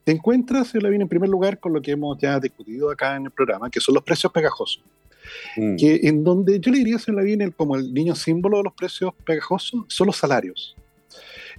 [0.04, 3.26] Te encuentras, señor Lavín, en primer lugar con lo que hemos ya discutido acá en
[3.26, 4.84] el programa, que son los precios pegajosos.
[5.58, 5.76] Mm.
[5.76, 9.14] Que en donde yo le diría, señor Lavín, como el niño símbolo de los precios
[9.24, 10.76] pegajosos, son los salarios.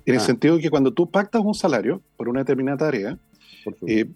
[0.05, 0.25] En el ah.
[0.25, 3.19] sentido de que cuando tú pactas un salario por una determinada tarea,
[3.87, 4.07] eh,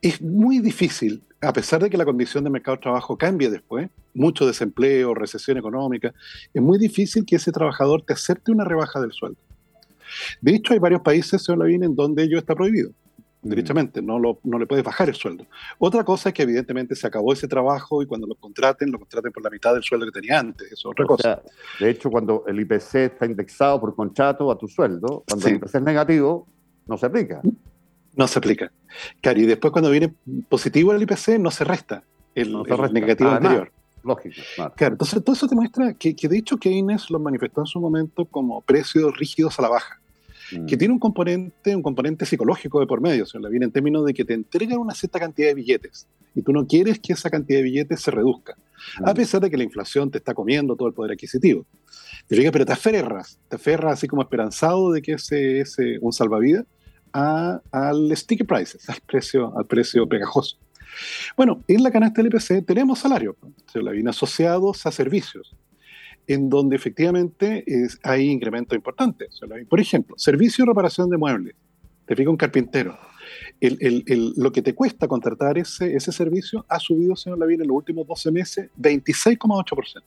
[0.00, 3.88] es muy difícil, a pesar de que la condición de mercado de trabajo cambie después,
[4.12, 6.12] mucho desempleo, recesión económica,
[6.52, 9.38] es muy difícil que ese trabajador te acepte una rebaja del sueldo.
[10.40, 12.90] De hecho, hay varios países, señor Lavín, en donde ello está prohibido.
[13.44, 13.48] Mm.
[13.48, 15.46] Derechamente, no, lo, no le puedes bajar el sueldo.
[15.78, 19.30] Otra cosa es que evidentemente se acabó ese trabajo y cuando lo contraten, lo contraten
[19.32, 20.66] por la mitad del sueldo que tenía antes.
[20.66, 21.42] Eso es otra cosa.
[21.78, 25.74] de hecho, cuando el IPC está indexado por contrato a tu sueldo, cuando el IPC
[25.74, 26.46] es negativo,
[26.86, 27.42] no se aplica.
[28.16, 28.72] No se aplica.
[29.20, 30.14] Claro, y después cuando viene
[30.48, 32.04] positivo el IPC, no se resta
[32.34, 32.52] el,
[32.92, 33.70] negativo anterior.
[34.02, 34.36] Lógico.
[34.76, 34.94] Claro.
[34.94, 38.26] entonces todo eso te muestra que, que, de hecho Keynes lo manifestó en su momento
[38.26, 39.98] como precios rígidos a la baja,
[40.60, 40.66] mm.
[40.66, 44.04] que tiene un componente, un componente psicológico de por medio, se la viene en términos
[44.04, 47.30] de que te entregan una cierta cantidad de billetes y tú no quieres que esa
[47.30, 48.56] cantidad de billetes se reduzca,
[49.04, 49.14] a mm.
[49.14, 51.66] pesar de que la inflación te está comiendo todo el poder adquisitivo.
[52.26, 56.64] Te pero te aferras, te aferras así como esperanzado de que ese es un salvavidas
[57.12, 60.56] al sticky prices, al precio, al precio pegajoso.
[61.36, 63.36] Bueno, en la canasta del IPC tenemos salario,
[63.72, 65.54] se la viene asociados a servicios,
[66.26, 67.64] en donde efectivamente
[68.02, 69.40] hay incrementos importantes.
[69.68, 71.54] Por ejemplo, servicio de reparación de muebles.
[72.06, 72.98] Te fija un carpintero.
[73.60, 78.06] lo que te cuesta contratar ese, ese servicio ha subido, señor Lavín, en los últimos
[78.06, 80.02] 12 meses 26,8%.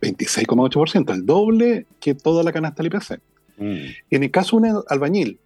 [0.00, 3.20] 26,8%, el doble que toda la canasta del IPC.
[3.58, 3.76] Mm.
[4.10, 5.38] En el caso de un albañil,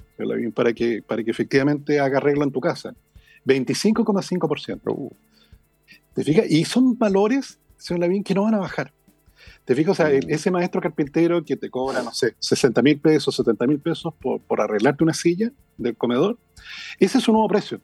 [0.55, 2.95] para que, para que efectivamente haga arreglo en tu casa,
[3.47, 4.81] 25,5%.
[4.87, 5.11] Uh.
[6.15, 6.51] ¿Te fijas?
[6.51, 8.93] Y son valores, señor Lavín, que no van a bajar.
[9.65, 9.93] ¿Te fijas?
[9.93, 10.29] O sea, mm.
[10.29, 14.41] ese maestro carpintero que te cobra, no sé, 60 mil pesos, 70 mil pesos por,
[14.41, 16.39] por, arreglarte una silla del comedor,
[16.99, 17.81] ese es su nuevo precio.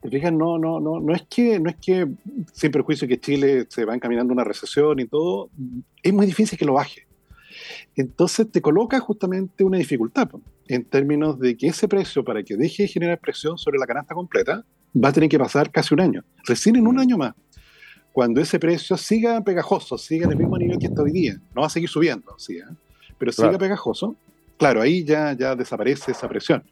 [0.00, 0.32] ¿Te fijas?
[0.32, 2.06] No, no, no, no es que, no es que,
[2.52, 5.50] sin perjuicio que Chile se va encaminando a una recesión y todo,
[6.02, 7.06] es muy difícil que lo baje.
[7.94, 10.28] Entonces te coloca justamente una dificultad
[10.68, 14.14] en términos de que ese precio, para que deje de generar presión sobre la canasta
[14.14, 17.34] completa, va a tener que pasar casi un año, recién en un año más.
[18.16, 21.60] Cuando ese precio siga pegajoso, siga en el mismo nivel que está hoy día, no
[21.60, 22.56] va a seguir subiendo, ¿sí?
[22.56, 22.64] ¿eh?
[23.18, 24.16] pero siga pegajoso,
[24.56, 26.64] claro, ahí ya, ya desaparece esa presión.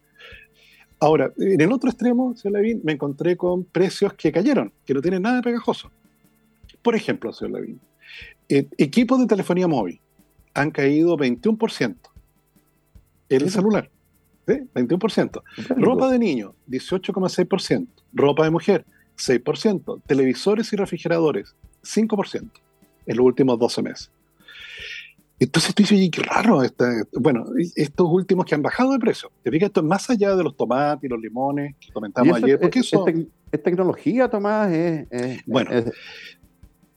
[0.98, 5.02] Ahora, en el otro extremo, señor Levin, me encontré con precios que cayeron, que no
[5.02, 5.90] tienen nada de pegajoso.
[6.80, 7.78] Por ejemplo, señor Levin,
[8.48, 10.00] eh, equipos de telefonía móvil
[10.54, 11.94] han caído 21%
[13.28, 13.90] el celular.
[14.48, 14.60] ¿sí?
[14.74, 15.42] 21%.
[15.76, 17.86] Ropa de niño, 18,6%.
[18.14, 20.02] Ropa de mujer, 6%.
[20.06, 22.50] Televisores y refrigeradores, 5%
[23.06, 24.10] en los últimos 12 meses.
[25.38, 26.62] Entonces tú dices, qué raro,
[27.14, 29.30] bueno, estos últimos que han bajado de precio.
[29.42, 32.58] Te fijas, esto es más allá de los tomates y los limones que comentamos ayer.
[32.58, 34.70] Porque eso, es, tecnología, Tomás.
[34.72, 35.92] Es, bueno, es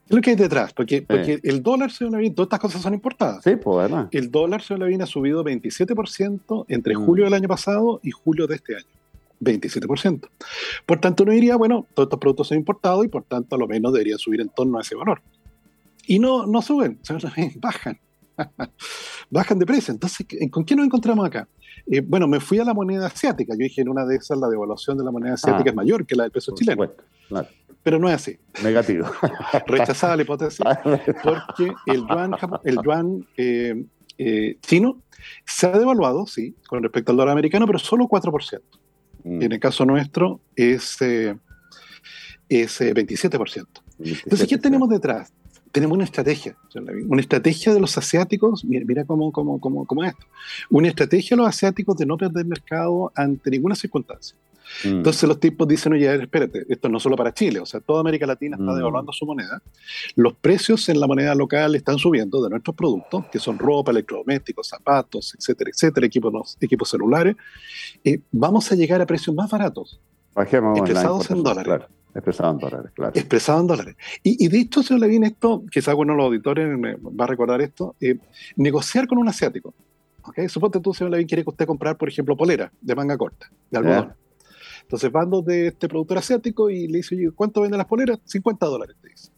[0.08, 3.44] lo que hay detrás, porque, porque el dólar, se todas estas cosas son importadas.
[3.44, 4.08] Sí, pues además.
[4.12, 7.04] El dólar, se ha subido 27% entre mm.
[7.04, 8.86] julio del año pasado y julio de este año.
[9.40, 10.28] 27%.
[10.86, 13.66] Por tanto, uno diría, bueno, todos estos productos son importados y por tanto a lo
[13.66, 15.22] menos deberían subir en torno a ese valor.
[16.06, 17.00] Y no, no suben,
[17.56, 17.98] bajan.
[19.30, 19.92] bajan de precio.
[19.92, 21.48] Entonces, ¿con qué nos encontramos acá?
[21.86, 23.54] Eh, bueno, me fui a la moneda asiática.
[23.54, 25.70] Yo dije en una de esas la devaluación de la moneda asiática ah.
[25.70, 26.90] es mayor que la del peso chileno.
[27.28, 27.48] Claro
[27.88, 28.38] pero no es así.
[28.62, 29.06] Negativo.
[29.66, 30.60] Rechazada la hipótesis,
[31.22, 33.82] porque el yuan, el yuan eh,
[34.18, 35.02] eh, chino
[35.46, 38.60] se ha devaluado, sí, con respecto al dólar americano, pero solo 4%.
[39.28, 39.42] Mm.
[39.42, 41.36] En el caso nuestro es, eh,
[42.48, 43.66] es 27%.
[43.98, 45.32] Entonces, ¿qué tenemos detrás?
[45.70, 46.56] Tenemos una estrategia,
[47.08, 50.26] una estrategia de los asiáticos, mira, mira cómo, cómo, cómo, cómo es esto,
[50.70, 54.34] una estrategia de los asiáticos de no perder mercado ante ninguna circunstancia.
[54.84, 54.88] Mm.
[54.88, 58.26] Entonces los tipos dicen, oye, espérate, esto no solo para Chile, o sea, toda América
[58.26, 58.76] Latina está mm.
[58.76, 59.62] devaluando su moneda.
[60.16, 64.68] Los precios en la moneda local están subiendo de nuestros productos, que son ropa, electrodomésticos,
[64.68, 67.36] zapatos, etcétera, etcétera, equipos, equipos celulares.
[68.04, 70.00] y vamos a llegar a precios más baratos,
[70.36, 71.64] expresados en dólares.
[71.64, 71.98] Claro.
[72.14, 73.12] Expresado en dólares, claro.
[73.14, 73.96] Expresado en dólares.
[74.22, 77.26] Y, y de hecho, señor Levin, esto, quizás uno de los auditores me va a
[77.28, 78.18] recordar esto, eh,
[78.56, 79.74] negociar con un asiático.
[80.22, 80.48] ¿okay?
[80.48, 83.78] Suponte tú, señor Levin, quiere que usted comprar, por ejemplo, polera de manga corta, de
[83.78, 84.14] algodón.
[84.88, 88.20] Entonces van de este productor asiático y le dice, oye, ¿cuánto venden las poleras?
[88.24, 89.30] 50 dólares, te dice.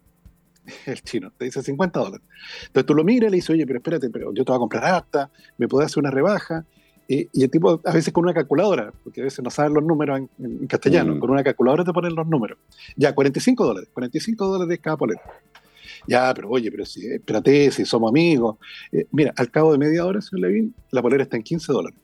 [0.87, 2.25] El chino te dice 50 dólares.
[2.67, 4.61] Entonces tú lo miras y le dices, oye, pero espérate, pero yo te voy a
[4.61, 6.65] comprar harta, me puedes hacer una rebaja.
[7.09, 10.21] y, el tipo a veces con una calculadora, porque a veces no saben los números
[10.39, 11.19] en, castellano, mm.
[11.19, 12.57] con una calculadora te ponen los números.
[12.95, 15.21] Ya, 45 dólares, 45 dólares cada polera.
[16.07, 18.57] Ya, pero oye, pero si, espérate, si somos amigos.
[18.93, 21.99] Eh, mira, al cabo de media hora, señor Levin, la polera está en 15 dólares.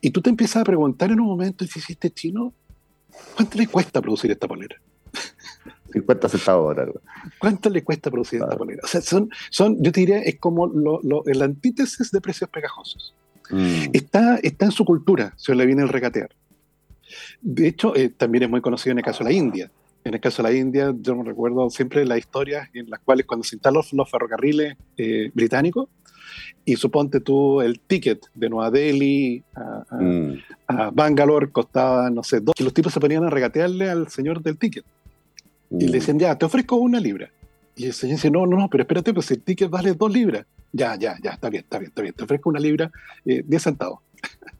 [0.00, 2.52] Y tú te empiezas a preguntar en un momento, si hiciste chino,
[3.34, 4.76] ¿cuánto le cuesta producir esta polera?
[5.92, 6.76] 50 centavos.
[7.38, 8.80] ¿Cuánto le cuesta producir esta polera?
[8.84, 13.14] O sea, son, son, yo te diría, es como lo, el antítesis de precios pegajosos.
[13.50, 13.90] Mm.
[13.92, 16.30] Está, está en su cultura, se le viene el regatear.
[17.40, 19.70] De hecho, eh, también es muy conocido en el caso de la India.
[20.04, 23.26] En el caso de la India, yo me recuerdo siempre las historias en las cuales
[23.26, 25.88] cuando se instalan los, ferrocarriles eh, británicos,
[26.64, 29.42] y suponte tú el ticket de Nueva Delhi
[29.90, 30.32] mm.
[30.66, 34.42] a, Bangalore costaba, no sé, dos, y los tipos se ponían a regatearle al señor
[34.42, 34.84] del ticket.
[35.70, 35.92] Y le mm.
[35.92, 37.30] decían, ya, te ofrezco una libra.
[37.76, 40.44] Y el señor dice, no, no, no, pero espérate, pues el ticket vale dos libras.
[40.72, 42.14] Ya, ya, ya, está bien, está bien, está bien.
[42.14, 42.90] Te ofrezco una libra,
[43.24, 44.00] eh, 10 centavos.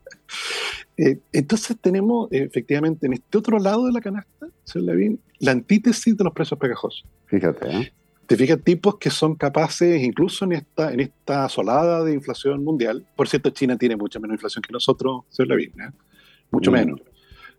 [1.01, 6.17] Eh, entonces tenemos efectivamente en este otro lado de la canasta, señor Levin, la antítesis
[6.17, 7.05] de los precios pegajosos.
[7.27, 7.93] Fíjate, ¿eh?
[8.29, 13.03] Te fijas, tipos que son capaces, incluso en esta, en esta asolada de inflación mundial,
[13.15, 15.89] por cierto, China tiene mucha menos inflación que nosotros, señor Levin, ¿eh?
[16.51, 16.73] mucho mm.
[16.75, 17.01] menos.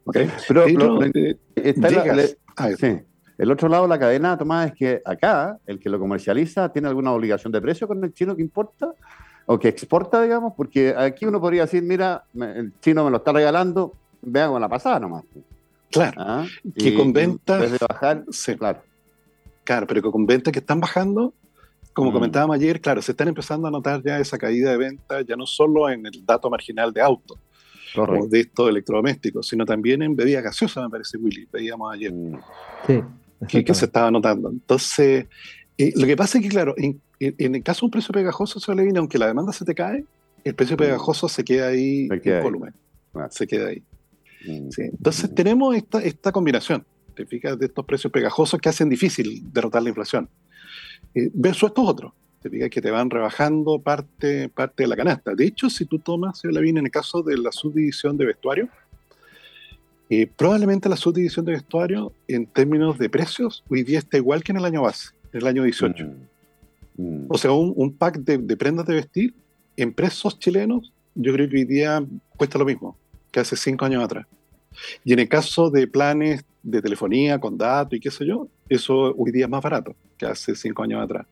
[0.04, 0.30] ¿Okay?
[0.46, 0.80] Pero, el
[3.50, 7.10] otro lado de la cadena, Tomás, es que acá el que lo comercializa tiene alguna
[7.10, 8.94] obligación de precio con el chino que importa
[9.46, 13.32] o que exporta, digamos, porque aquí uno podría decir, mira, el chino me lo está
[13.32, 15.24] regalando, vean con la pasada nomás.
[15.90, 16.46] Claro, ¿Ah?
[16.78, 17.72] que con ventas...
[17.72, 18.54] de bajar, sí.
[18.54, 18.88] claro.
[19.64, 21.34] Claro, pero que con ventas que están bajando,
[21.92, 22.14] como mm.
[22.14, 25.46] comentábamos ayer, claro, se están empezando a notar ya esa caída de ventas, ya no
[25.46, 27.38] solo en el dato marginal de auto,
[27.96, 32.12] o de estos electrodomésticos, sino también en bebidas gaseosas, me parece, Willy, veíamos ayer.
[32.86, 33.02] Sí
[33.48, 34.50] que, se estaba notando.
[34.50, 35.26] Entonces,
[35.78, 38.74] eh, lo que pasa es que, claro, en, el caso de un precio pegajoso, se
[38.74, 40.04] le viene, aunque la demanda se te cae,
[40.44, 40.78] el precio mm.
[40.78, 42.74] pegajoso se queda ahí en volumen.
[43.30, 43.82] Se queda ahí.
[44.46, 44.68] Mm.
[44.78, 46.84] Entonces, tenemos esta, esta combinación,
[47.20, 50.28] te fijas, de estos precios pegajosos que hacen difícil derrotar la inflación.
[51.14, 55.34] Eh, versus estos otros, te fijas que te van rebajando parte, parte de la canasta.
[55.34, 58.68] De hecho, si tú tomas, la en el caso de la subdivisión de vestuario,
[60.08, 64.52] eh, probablemente la subdivisión de vestuario en términos de precios hoy día está igual que
[64.52, 66.04] en el año base, en el año 18.
[66.96, 67.26] Mm, mm.
[67.28, 69.34] O sea, un, pack de, prendas de vestir
[69.76, 72.02] en precios chilenos, yo creo que hoy día
[72.36, 72.96] cuesta lo mismo
[73.30, 74.26] que hace cinco años atrás.
[75.04, 79.14] Y en el caso de planes de telefonía con datos y qué sé yo, eso
[79.16, 81.26] hoy día es más barato que hace cinco años atrás.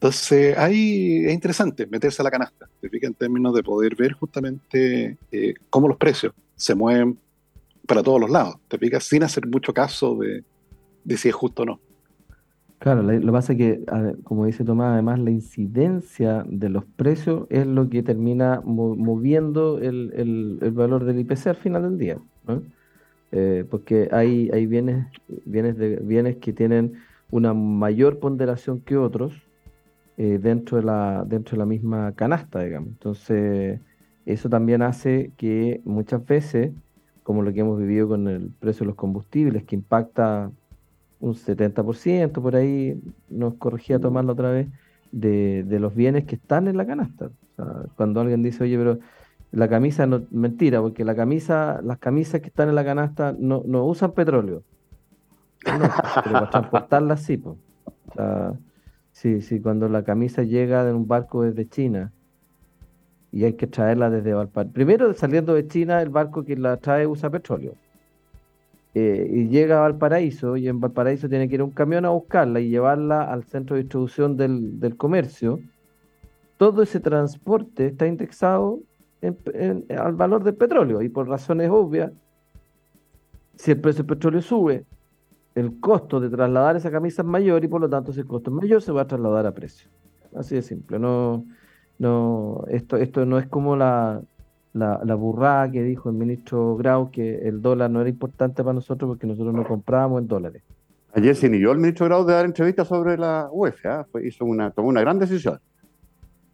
[0.00, 5.54] Entonces, ahí es interesante meterse a la canasta, en términos de poder ver justamente eh,
[5.70, 7.18] cómo los precios se mueven
[7.84, 10.44] para todos los lados, te fijas, sin hacer mucho caso de,
[11.16, 11.80] si es justo o no.
[12.78, 13.84] Claro, lo que pasa es que,
[14.22, 20.58] como dice Tomás, además la incidencia de los precios es lo que termina moviendo el,
[20.74, 22.18] valor del IPC al final del día.
[23.30, 25.06] Eh, porque hay, hay bienes,
[25.44, 26.94] bienes, de, bienes que tienen
[27.30, 29.34] una mayor ponderación que otros
[30.16, 32.88] eh, dentro, de la, dentro de la misma canasta, digamos.
[32.88, 33.80] Entonces,
[34.24, 36.72] eso también hace que muchas veces,
[37.22, 40.50] como lo que hemos vivido con el precio de los combustibles, que impacta
[41.20, 44.68] un 70%, por ahí nos corregía tomarlo otra vez,
[45.12, 47.30] de, los bienes que están en la canasta.
[47.96, 48.98] cuando alguien dice, oye, pero
[49.52, 53.62] la camisa no, mentira, porque la camisa, las camisas que están en la canasta no,
[53.84, 54.62] usan petróleo.
[55.64, 57.56] Pero para transportarlas sí, pues.
[59.12, 62.12] sí, sí, cuando la camisa llega de un barco desde China
[63.32, 64.72] y hay que traerla desde Valparaíso.
[64.72, 67.74] Primero, saliendo de China, el barco que la trae usa petróleo.
[68.94, 72.60] Eh, y llega a Valparaíso, y en Valparaíso tiene que ir un camión a buscarla
[72.60, 75.60] y llevarla al centro de distribución del, comercio.
[76.56, 78.80] Todo ese transporte está indexado
[79.22, 82.12] al valor del petróleo, y por razones obvias,
[83.56, 84.84] si el precio del petróleo sube,
[85.54, 88.50] el costo de trasladar esa camisa es mayor y por lo tanto si el costo
[88.50, 89.90] es mayor se va a trasladar a precio.
[90.36, 90.98] Así de simple.
[90.98, 91.44] No,
[91.98, 94.22] no, esto, esto no es como la,
[94.72, 98.74] la, la burrada que dijo el ministro Grau que el dólar no era importante para
[98.74, 100.62] nosotros porque nosotros no comprábamos en dólares.
[101.12, 104.06] Ayer se inició el ministro Grau de dar entrevistas sobre la UEFA, ¿ah?
[104.22, 105.58] hizo una, tomó una gran decisión.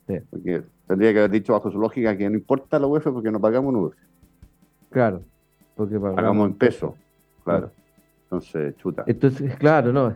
[0.06, 3.40] Porque tendría que haber dicho bajo su lógica que no importa la UEFA porque no
[3.40, 4.02] pagamos en UEFA.
[4.90, 5.22] Claro,
[5.74, 6.94] porque pagamos, en peso,
[7.42, 7.70] claro.
[8.24, 9.04] Entonces, chuta.
[9.06, 10.14] Entonces, claro, no.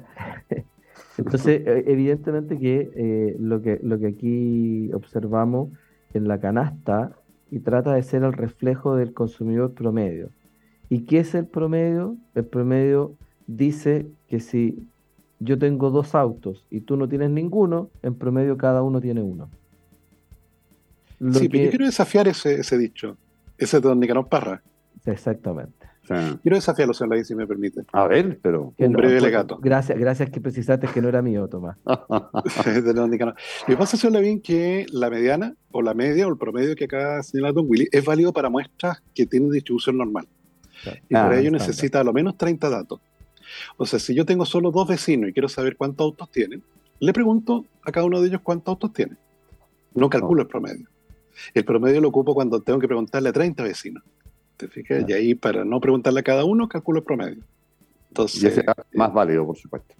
[1.16, 5.70] Entonces, evidentemente que, eh, lo que lo que aquí observamos
[6.14, 7.12] en la canasta
[7.50, 10.30] y trata de ser el reflejo del consumidor promedio.
[10.88, 12.16] ¿Y qué es el promedio?
[12.34, 13.14] El promedio
[13.46, 14.86] dice que si
[15.40, 19.48] yo tengo dos autos y tú no tienes ninguno, en promedio cada uno tiene uno.
[21.32, 23.16] Sí, pero yo quiero desafiar ese, ese dicho,
[23.56, 24.62] ese de Don Nicanor Parra.
[25.04, 25.78] Exactamente.
[26.42, 27.82] Quiero desafiarlo, señor Lavín, si me permite.
[27.92, 28.72] A ver, pero.
[28.78, 29.58] Un breve legato.
[29.60, 31.76] Gracias, gracias que precisaste que no era mío, Tomás.
[33.68, 37.22] Me pasa, señor Lavín, que la mediana, o la media, o el promedio que acá
[37.22, 40.26] señala Don Willy, es válido para muestras que tienen distribución normal.
[41.08, 43.00] Y para ah, ello necesita a lo menos 30 datos.
[43.76, 46.62] O sea, si yo tengo solo dos vecinos y quiero saber cuántos autos tienen,
[47.00, 49.18] le pregunto a cada uno de ellos cuántos autos tienen.
[49.94, 50.88] No calculo el promedio.
[51.54, 54.02] El promedio lo ocupo cuando tengo que preguntarle a 30 vecinos.
[54.56, 55.04] ¿Te fijas?
[55.08, 57.42] Y ahí, para no preguntarle a cada uno, calculo el promedio.
[58.08, 58.64] Entonces, y ese
[58.94, 59.94] más válido, por supuesto.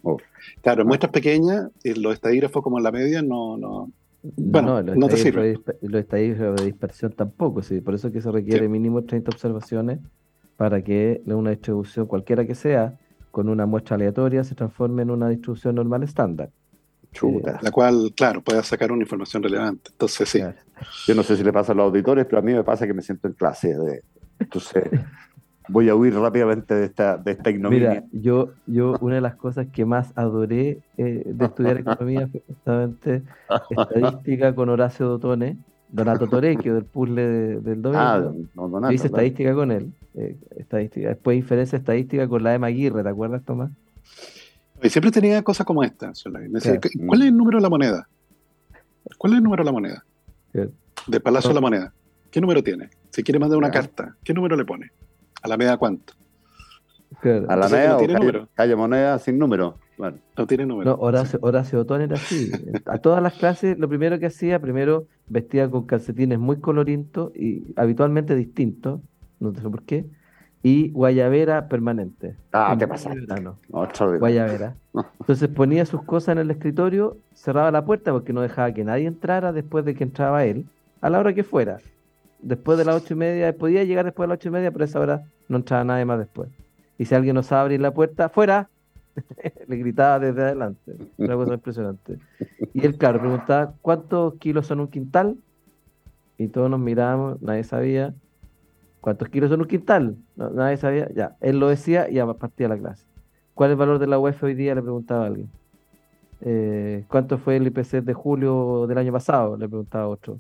[0.62, 3.91] Claro, en muestras pequeñas, los estadígrafos como en la media no, no,
[4.22, 5.59] bueno, no, no te sirve.
[5.82, 10.01] Los estadígrafos de dispersión tampoco, sí, por eso es que se requiere mínimo 30 observaciones
[10.57, 12.99] para que una distribución, cualquiera que sea,
[13.30, 16.51] con una muestra aleatoria, se transforme en una distribución normal estándar.
[17.12, 17.59] Chuta.
[17.62, 19.90] La cual, claro, pueda sacar una información relevante.
[19.90, 20.40] Entonces, sí.
[21.06, 22.94] Yo no sé si le pasa a los auditores, pero a mí me pasa que
[22.94, 23.76] me siento en clase.
[23.76, 24.02] De,
[24.38, 24.84] entonces,
[25.68, 27.88] voy a huir rápidamente de esta, de esta ignominia.
[27.88, 32.42] Mira, yo, yo una de las cosas que más adoré eh, de estudiar economía fue
[32.46, 33.22] justamente
[33.70, 35.56] estadística con Horacio Dotone,
[35.90, 37.98] Donato Torecchio del puzzle del domingo.
[38.00, 39.92] Ah, no, Donato, Hice estadística con él.
[40.14, 41.09] Eh, estadística.
[41.09, 43.70] Después diferencia estadística con la Emma Aguirre, ¿te acuerdas, Tomás?
[44.82, 46.12] Y siempre tenía cosas como esta.
[47.06, 48.08] ¿Cuál es el número de la moneda?
[49.16, 50.04] ¿Cuál es el número de la moneda?
[51.06, 51.92] De Palacio de la Moneda.
[52.30, 52.90] ¿Qué número tiene?
[53.10, 54.90] Si quiere mandar una carta, ¿qué número le pone?
[55.42, 56.14] ¿A la media cuánto?
[57.22, 59.76] ¿A la media o calle, calle, moneda sin número?
[59.96, 60.18] Bueno.
[60.36, 60.90] No tiene número.
[60.90, 62.52] No, Horacio, Horacio Otón era así.
[62.86, 67.72] A todas las clases, lo primero que hacía, primero vestía con calcetines muy colorientos y
[67.76, 69.00] habitualmente distintos,
[69.40, 70.06] no sé por qué,
[70.62, 72.36] y guayabera permanente.
[72.52, 73.11] Ah, ¿qué pasa?
[74.18, 74.74] guayabera.
[75.20, 79.06] Entonces ponía sus cosas en el escritorio, cerraba la puerta porque no dejaba que nadie
[79.06, 80.66] entrara después de que entraba él,
[81.00, 81.78] a la hora que fuera.
[82.40, 84.84] Después de las ocho y media, podía llegar después de las ocho y media, pero
[84.84, 86.48] a esa hora no entraba nadie más después.
[86.98, 88.68] Y si alguien no sabe abrir la puerta, ¡fuera!
[89.68, 90.96] Le gritaba desde adelante.
[91.16, 92.18] Una cosa impresionante.
[92.72, 95.36] Y él, claro, preguntaba, ¿cuántos kilos son un quintal?
[96.36, 98.14] Y todos nos mirábamos, nadie sabía.
[99.01, 100.16] ¿Cuántos kilos son un quintal?
[100.36, 101.09] nadie sabía.
[101.14, 103.07] Ya, él lo decía y ya partía la clase.
[103.55, 104.74] ¿Cuál es el valor de la UEF hoy día?
[104.74, 105.49] Le preguntaba a alguien.
[106.40, 109.57] Eh, ¿Cuánto fue el IPC de julio del año pasado?
[109.57, 110.38] Le preguntaba otro.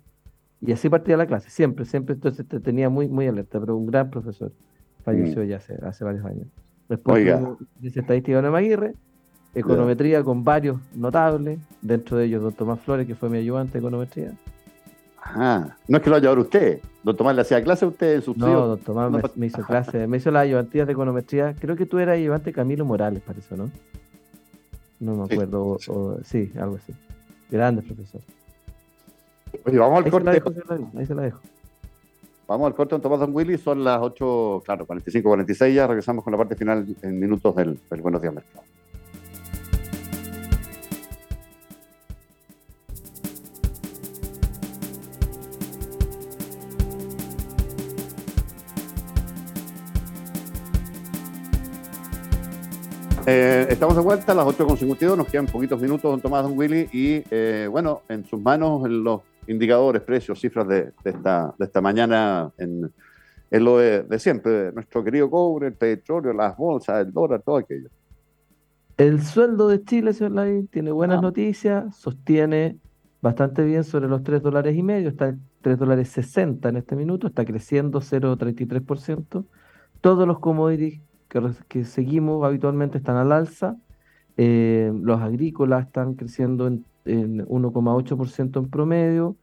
[0.60, 2.14] Y así partía la clase, siempre, siempre.
[2.14, 4.52] Entonces te tenía muy, muy alerta, pero un gran profesor.
[5.04, 5.46] Falleció mm.
[5.46, 6.46] ya hace, hace, varios años.
[6.88, 7.24] Después
[7.80, 8.94] dice estadística de Maguire,
[9.54, 13.78] econometría con varios notables, dentro de ellos don Tomás Flores, que fue mi ayudante de
[13.80, 14.32] econometría.
[15.22, 16.80] Ah, no es que lo haya ahora usted.
[17.02, 20.06] Don Tomás le hacía clase a usted en sus No, don Tomás me, hizo clase,
[20.06, 21.54] me hizo la ayudantía de econometría.
[21.54, 23.70] Creo que tú eras ayudante Camilo Morales, parece, ¿no?
[25.00, 25.78] No me acuerdo.
[26.24, 26.92] sí, algo así.
[27.50, 28.20] Grande profesor.
[29.64, 30.42] Oye, vamos al corte.
[30.96, 31.40] ahí se la dejo.
[32.46, 33.58] Vamos al corte, don Tomás Don Willy.
[33.58, 35.74] Son las 8, claro, 45, 46.
[35.74, 38.64] Ya regresamos con la parte final en minutos del, del Buenos Días Mercado.
[53.30, 56.88] Eh, estamos de vuelta a las 8.52, nos quedan poquitos minutos, don Tomás, don Willy,
[56.94, 62.50] y eh, bueno, en sus manos los indicadores, precios, cifras de, esta, de esta mañana
[62.56, 62.90] en,
[63.50, 67.90] lo de, siempre, nuestro querido cobre, el petróleo, las bolsas, el dólar, todo aquello.
[68.96, 71.20] El sueldo de Chile, señor Lai, tiene buenas ah.
[71.20, 72.78] noticias, sostiene
[73.20, 76.96] bastante bien sobre los 3 dólares y medio, está en 3 dólares 60 en este
[76.96, 79.44] minuto, está creciendo 0,33%.
[80.00, 83.76] Todos los commodities que, seguimos habitualmente están al alza.
[84.36, 89.36] Eh, los agrícolas están creciendo en, 1,8% en promedio.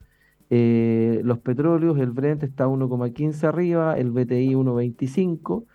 [0.49, 5.65] Eh, los petróleos, el Brent está 1,15 arriba, el BTI 1,25.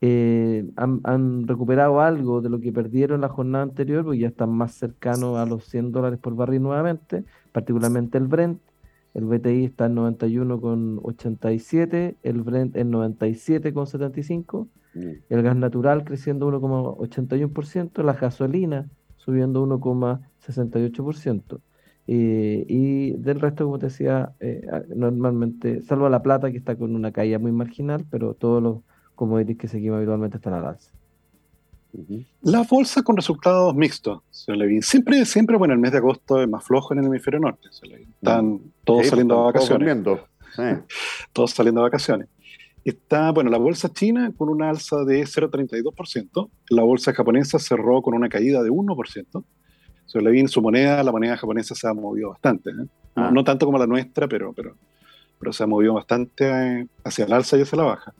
[0.00, 4.72] Eh, han, recuperado algo de lo que perdieron la jornada anterior, porque ya están más
[4.72, 8.60] cercanos a los 100 dólares por barril nuevamente, particularmente el Brent.
[9.14, 15.10] El BTI está en 91,87, el Brent en 97,75 Mm.
[15.28, 21.60] el gas natural creciendo 1,81%, la gasolina subiendo 1,68%.
[22.10, 26.94] Eh, y del resto, como te decía, eh, normalmente, salvo la plata que está con
[26.94, 28.78] una caída muy marginal, pero todos los
[29.14, 30.92] commodities que seguimos habitualmente están al alza.
[32.42, 36.92] La bolsa con resultados mixtos, Siempre, siempre, bueno, el mes de agosto es más flojo
[36.92, 37.68] en el hemisferio norte.
[37.70, 38.72] Están mm.
[38.84, 39.98] todos saliendo a vacaciones.
[41.32, 42.28] Todos saliendo a vacaciones
[42.90, 48.14] está, bueno, la bolsa china con una alza de 0,32%, la bolsa japonesa cerró con
[48.14, 49.44] una caída de 1%.
[50.06, 52.70] Se le viene su moneda, la moneda japonesa se ha movido bastante.
[52.70, 52.86] ¿eh?
[53.14, 53.30] Ah.
[53.32, 54.74] No, tanto como la nuestra, pero, pero,
[55.38, 58.14] pero se ha movido bastante eh, hacia el alza y hacia la baja.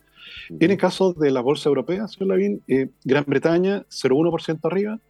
[0.59, 5.01] Tiene casos de la bolsa europea, señor Lavín, eh, Gran Bretaña 0,1% arriba,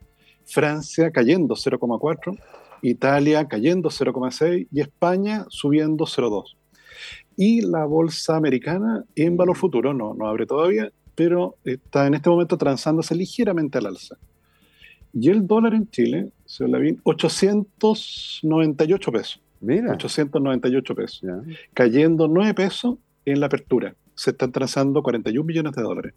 [0.45, 2.37] Francia cayendo 0,4%,
[2.81, 6.55] Italia cayendo 0,6% y España subiendo 0,2%.
[7.35, 12.29] Y la bolsa americana en valor futuro, no, no abre todavía, pero está en este
[12.29, 14.17] momento transándose ligeramente al alza.
[15.13, 19.41] Y el dólar en Chile, señor Lavín, 898 pesos.
[19.61, 19.93] Mira.
[19.93, 21.21] 898 pesos.
[21.73, 23.95] Cayendo 9 pesos en la apertura.
[24.19, 26.13] Se están transando 41 millones de dólares.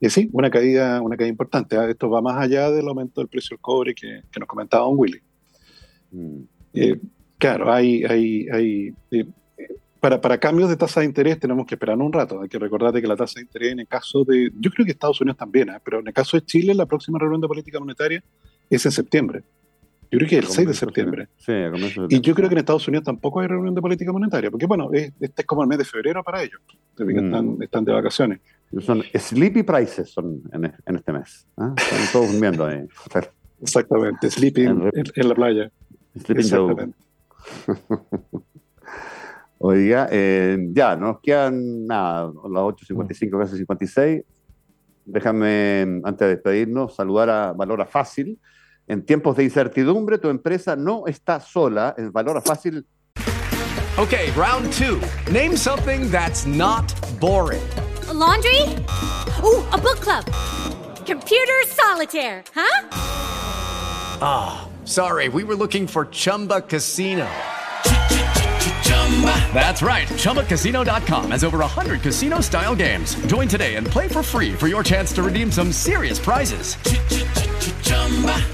[0.00, 1.76] Y sí, una caída, una caída importante.
[1.76, 1.90] ¿ah?
[1.90, 5.20] Esto va más allá del aumento del precio del cobre que, nos comentaba Don Willy.
[6.12, 6.42] Mm.
[6.74, 7.00] Eh,
[7.38, 9.26] claro, hay, hay, hay eh,
[9.98, 12.40] para, para, cambios de tasa de interés tenemos que esperar un rato.
[12.40, 14.92] Hay que recordar que la tasa de interés en el caso de, yo creo que
[14.92, 15.80] Estados Unidos también, ¿eh?
[15.82, 18.22] pero en el caso de Chile la próxima reunión de política monetaria
[18.70, 19.42] es en septiembre.
[20.10, 21.28] Yo creo que es el 6 de septiembre.
[21.36, 21.52] Sí,
[22.10, 24.90] y yo creo que en Estados Unidos tampoco hay reunión de política monetaria, porque bueno,
[24.92, 26.60] este es como el mes de febrero para ellos,
[26.98, 27.62] mm.
[27.62, 28.40] están, de vacaciones.
[28.80, 31.46] Son sleepy prices son en, este mes.
[31.56, 31.74] ¿ah?
[31.76, 32.86] Están todos durmiendo ahí.
[33.60, 35.70] Exactamente, sleepy en, la playa.
[36.14, 36.96] Exactamente.
[39.58, 44.22] Oiga, eh, ya, nos quedan nada, las 8.55, casi 56.
[45.06, 48.38] Déjame, antes de despedirnos, saludar a Valora Fácil
[48.88, 51.94] en tiempos de incertidumbre, tu empresa no está sola.
[51.98, 52.86] En Valora Fácil.
[53.98, 55.00] Okay, round two.
[55.32, 56.84] Name something that's not
[57.18, 57.66] boring.
[58.08, 58.60] A laundry?
[59.42, 60.24] Ooh, a book club.
[61.06, 62.88] Computer solitaire, huh?
[64.20, 65.28] Ah, oh, sorry.
[65.28, 67.26] We were looking for Chumba Casino.
[69.54, 70.06] That's right.
[70.08, 73.14] ChumbaCasino.com has over 100 casino style games.
[73.26, 76.76] Join today and play for free for your chance to redeem some serious prizes.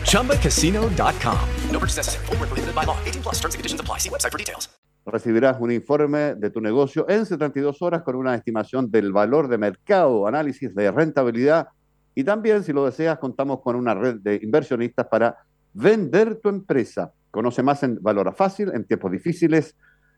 [0.04, 1.38] ChumbaCasino.com.
[1.70, 2.26] No purchase necessary.
[2.26, 2.96] Full prohibited by law.
[3.04, 3.98] 18 plus terms and conditions apply.
[3.98, 4.68] See website for details.
[5.04, 9.58] Recibirás un informe de tu negocio en 72 horas con una estimación del valor de
[9.58, 11.68] mercado, análisis de rentabilidad
[12.14, 15.36] y también, si lo deseas, contamos con una red de inversionistas para
[15.72, 17.12] vender tu empresa.
[17.30, 19.74] Conoce más en Valora Fácil en tiempos difíciles.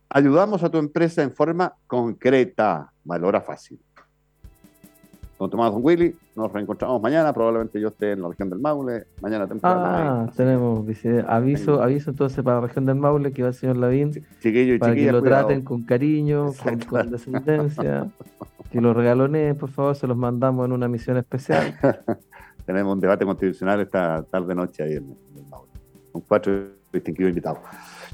[0.09, 2.91] Ayudamos a tu empresa en forma concreta.
[3.05, 3.79] Valora Fácil.
[5.39, 9.07] Don Tomás Don Willy, nos reencontramos mañana, probablemente yo esté en la región del Maule,
[9.21, 9.81] mañana temprano.
[9.85, 10.87] Ah, tenemos
[11.27, 14.79] aviso, aviso entonces para la región del Maule que va el señor Lavín, chiquillo y
[14.79, 16.53] para que lo traten con cariño,
[16.89, 18.11] con, descendencia,
[18.71, 21.75] que lo regaloneen, por favor, se los mandamos en una misión especial.
[22.65, 25.71] tenemos un debate constitucional esta tarde noche ahí en, el Maule,
[26.13, 26.53] con cuatro
[26.93, 27.59] distinguidos invitados.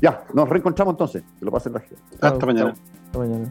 [0.00, 2.00] Ya, nos reencontramos entonces, que lo pasen región.
[2.20, 2.72] Hasta mañana.
[3.06, 3.50] Hasta mañana.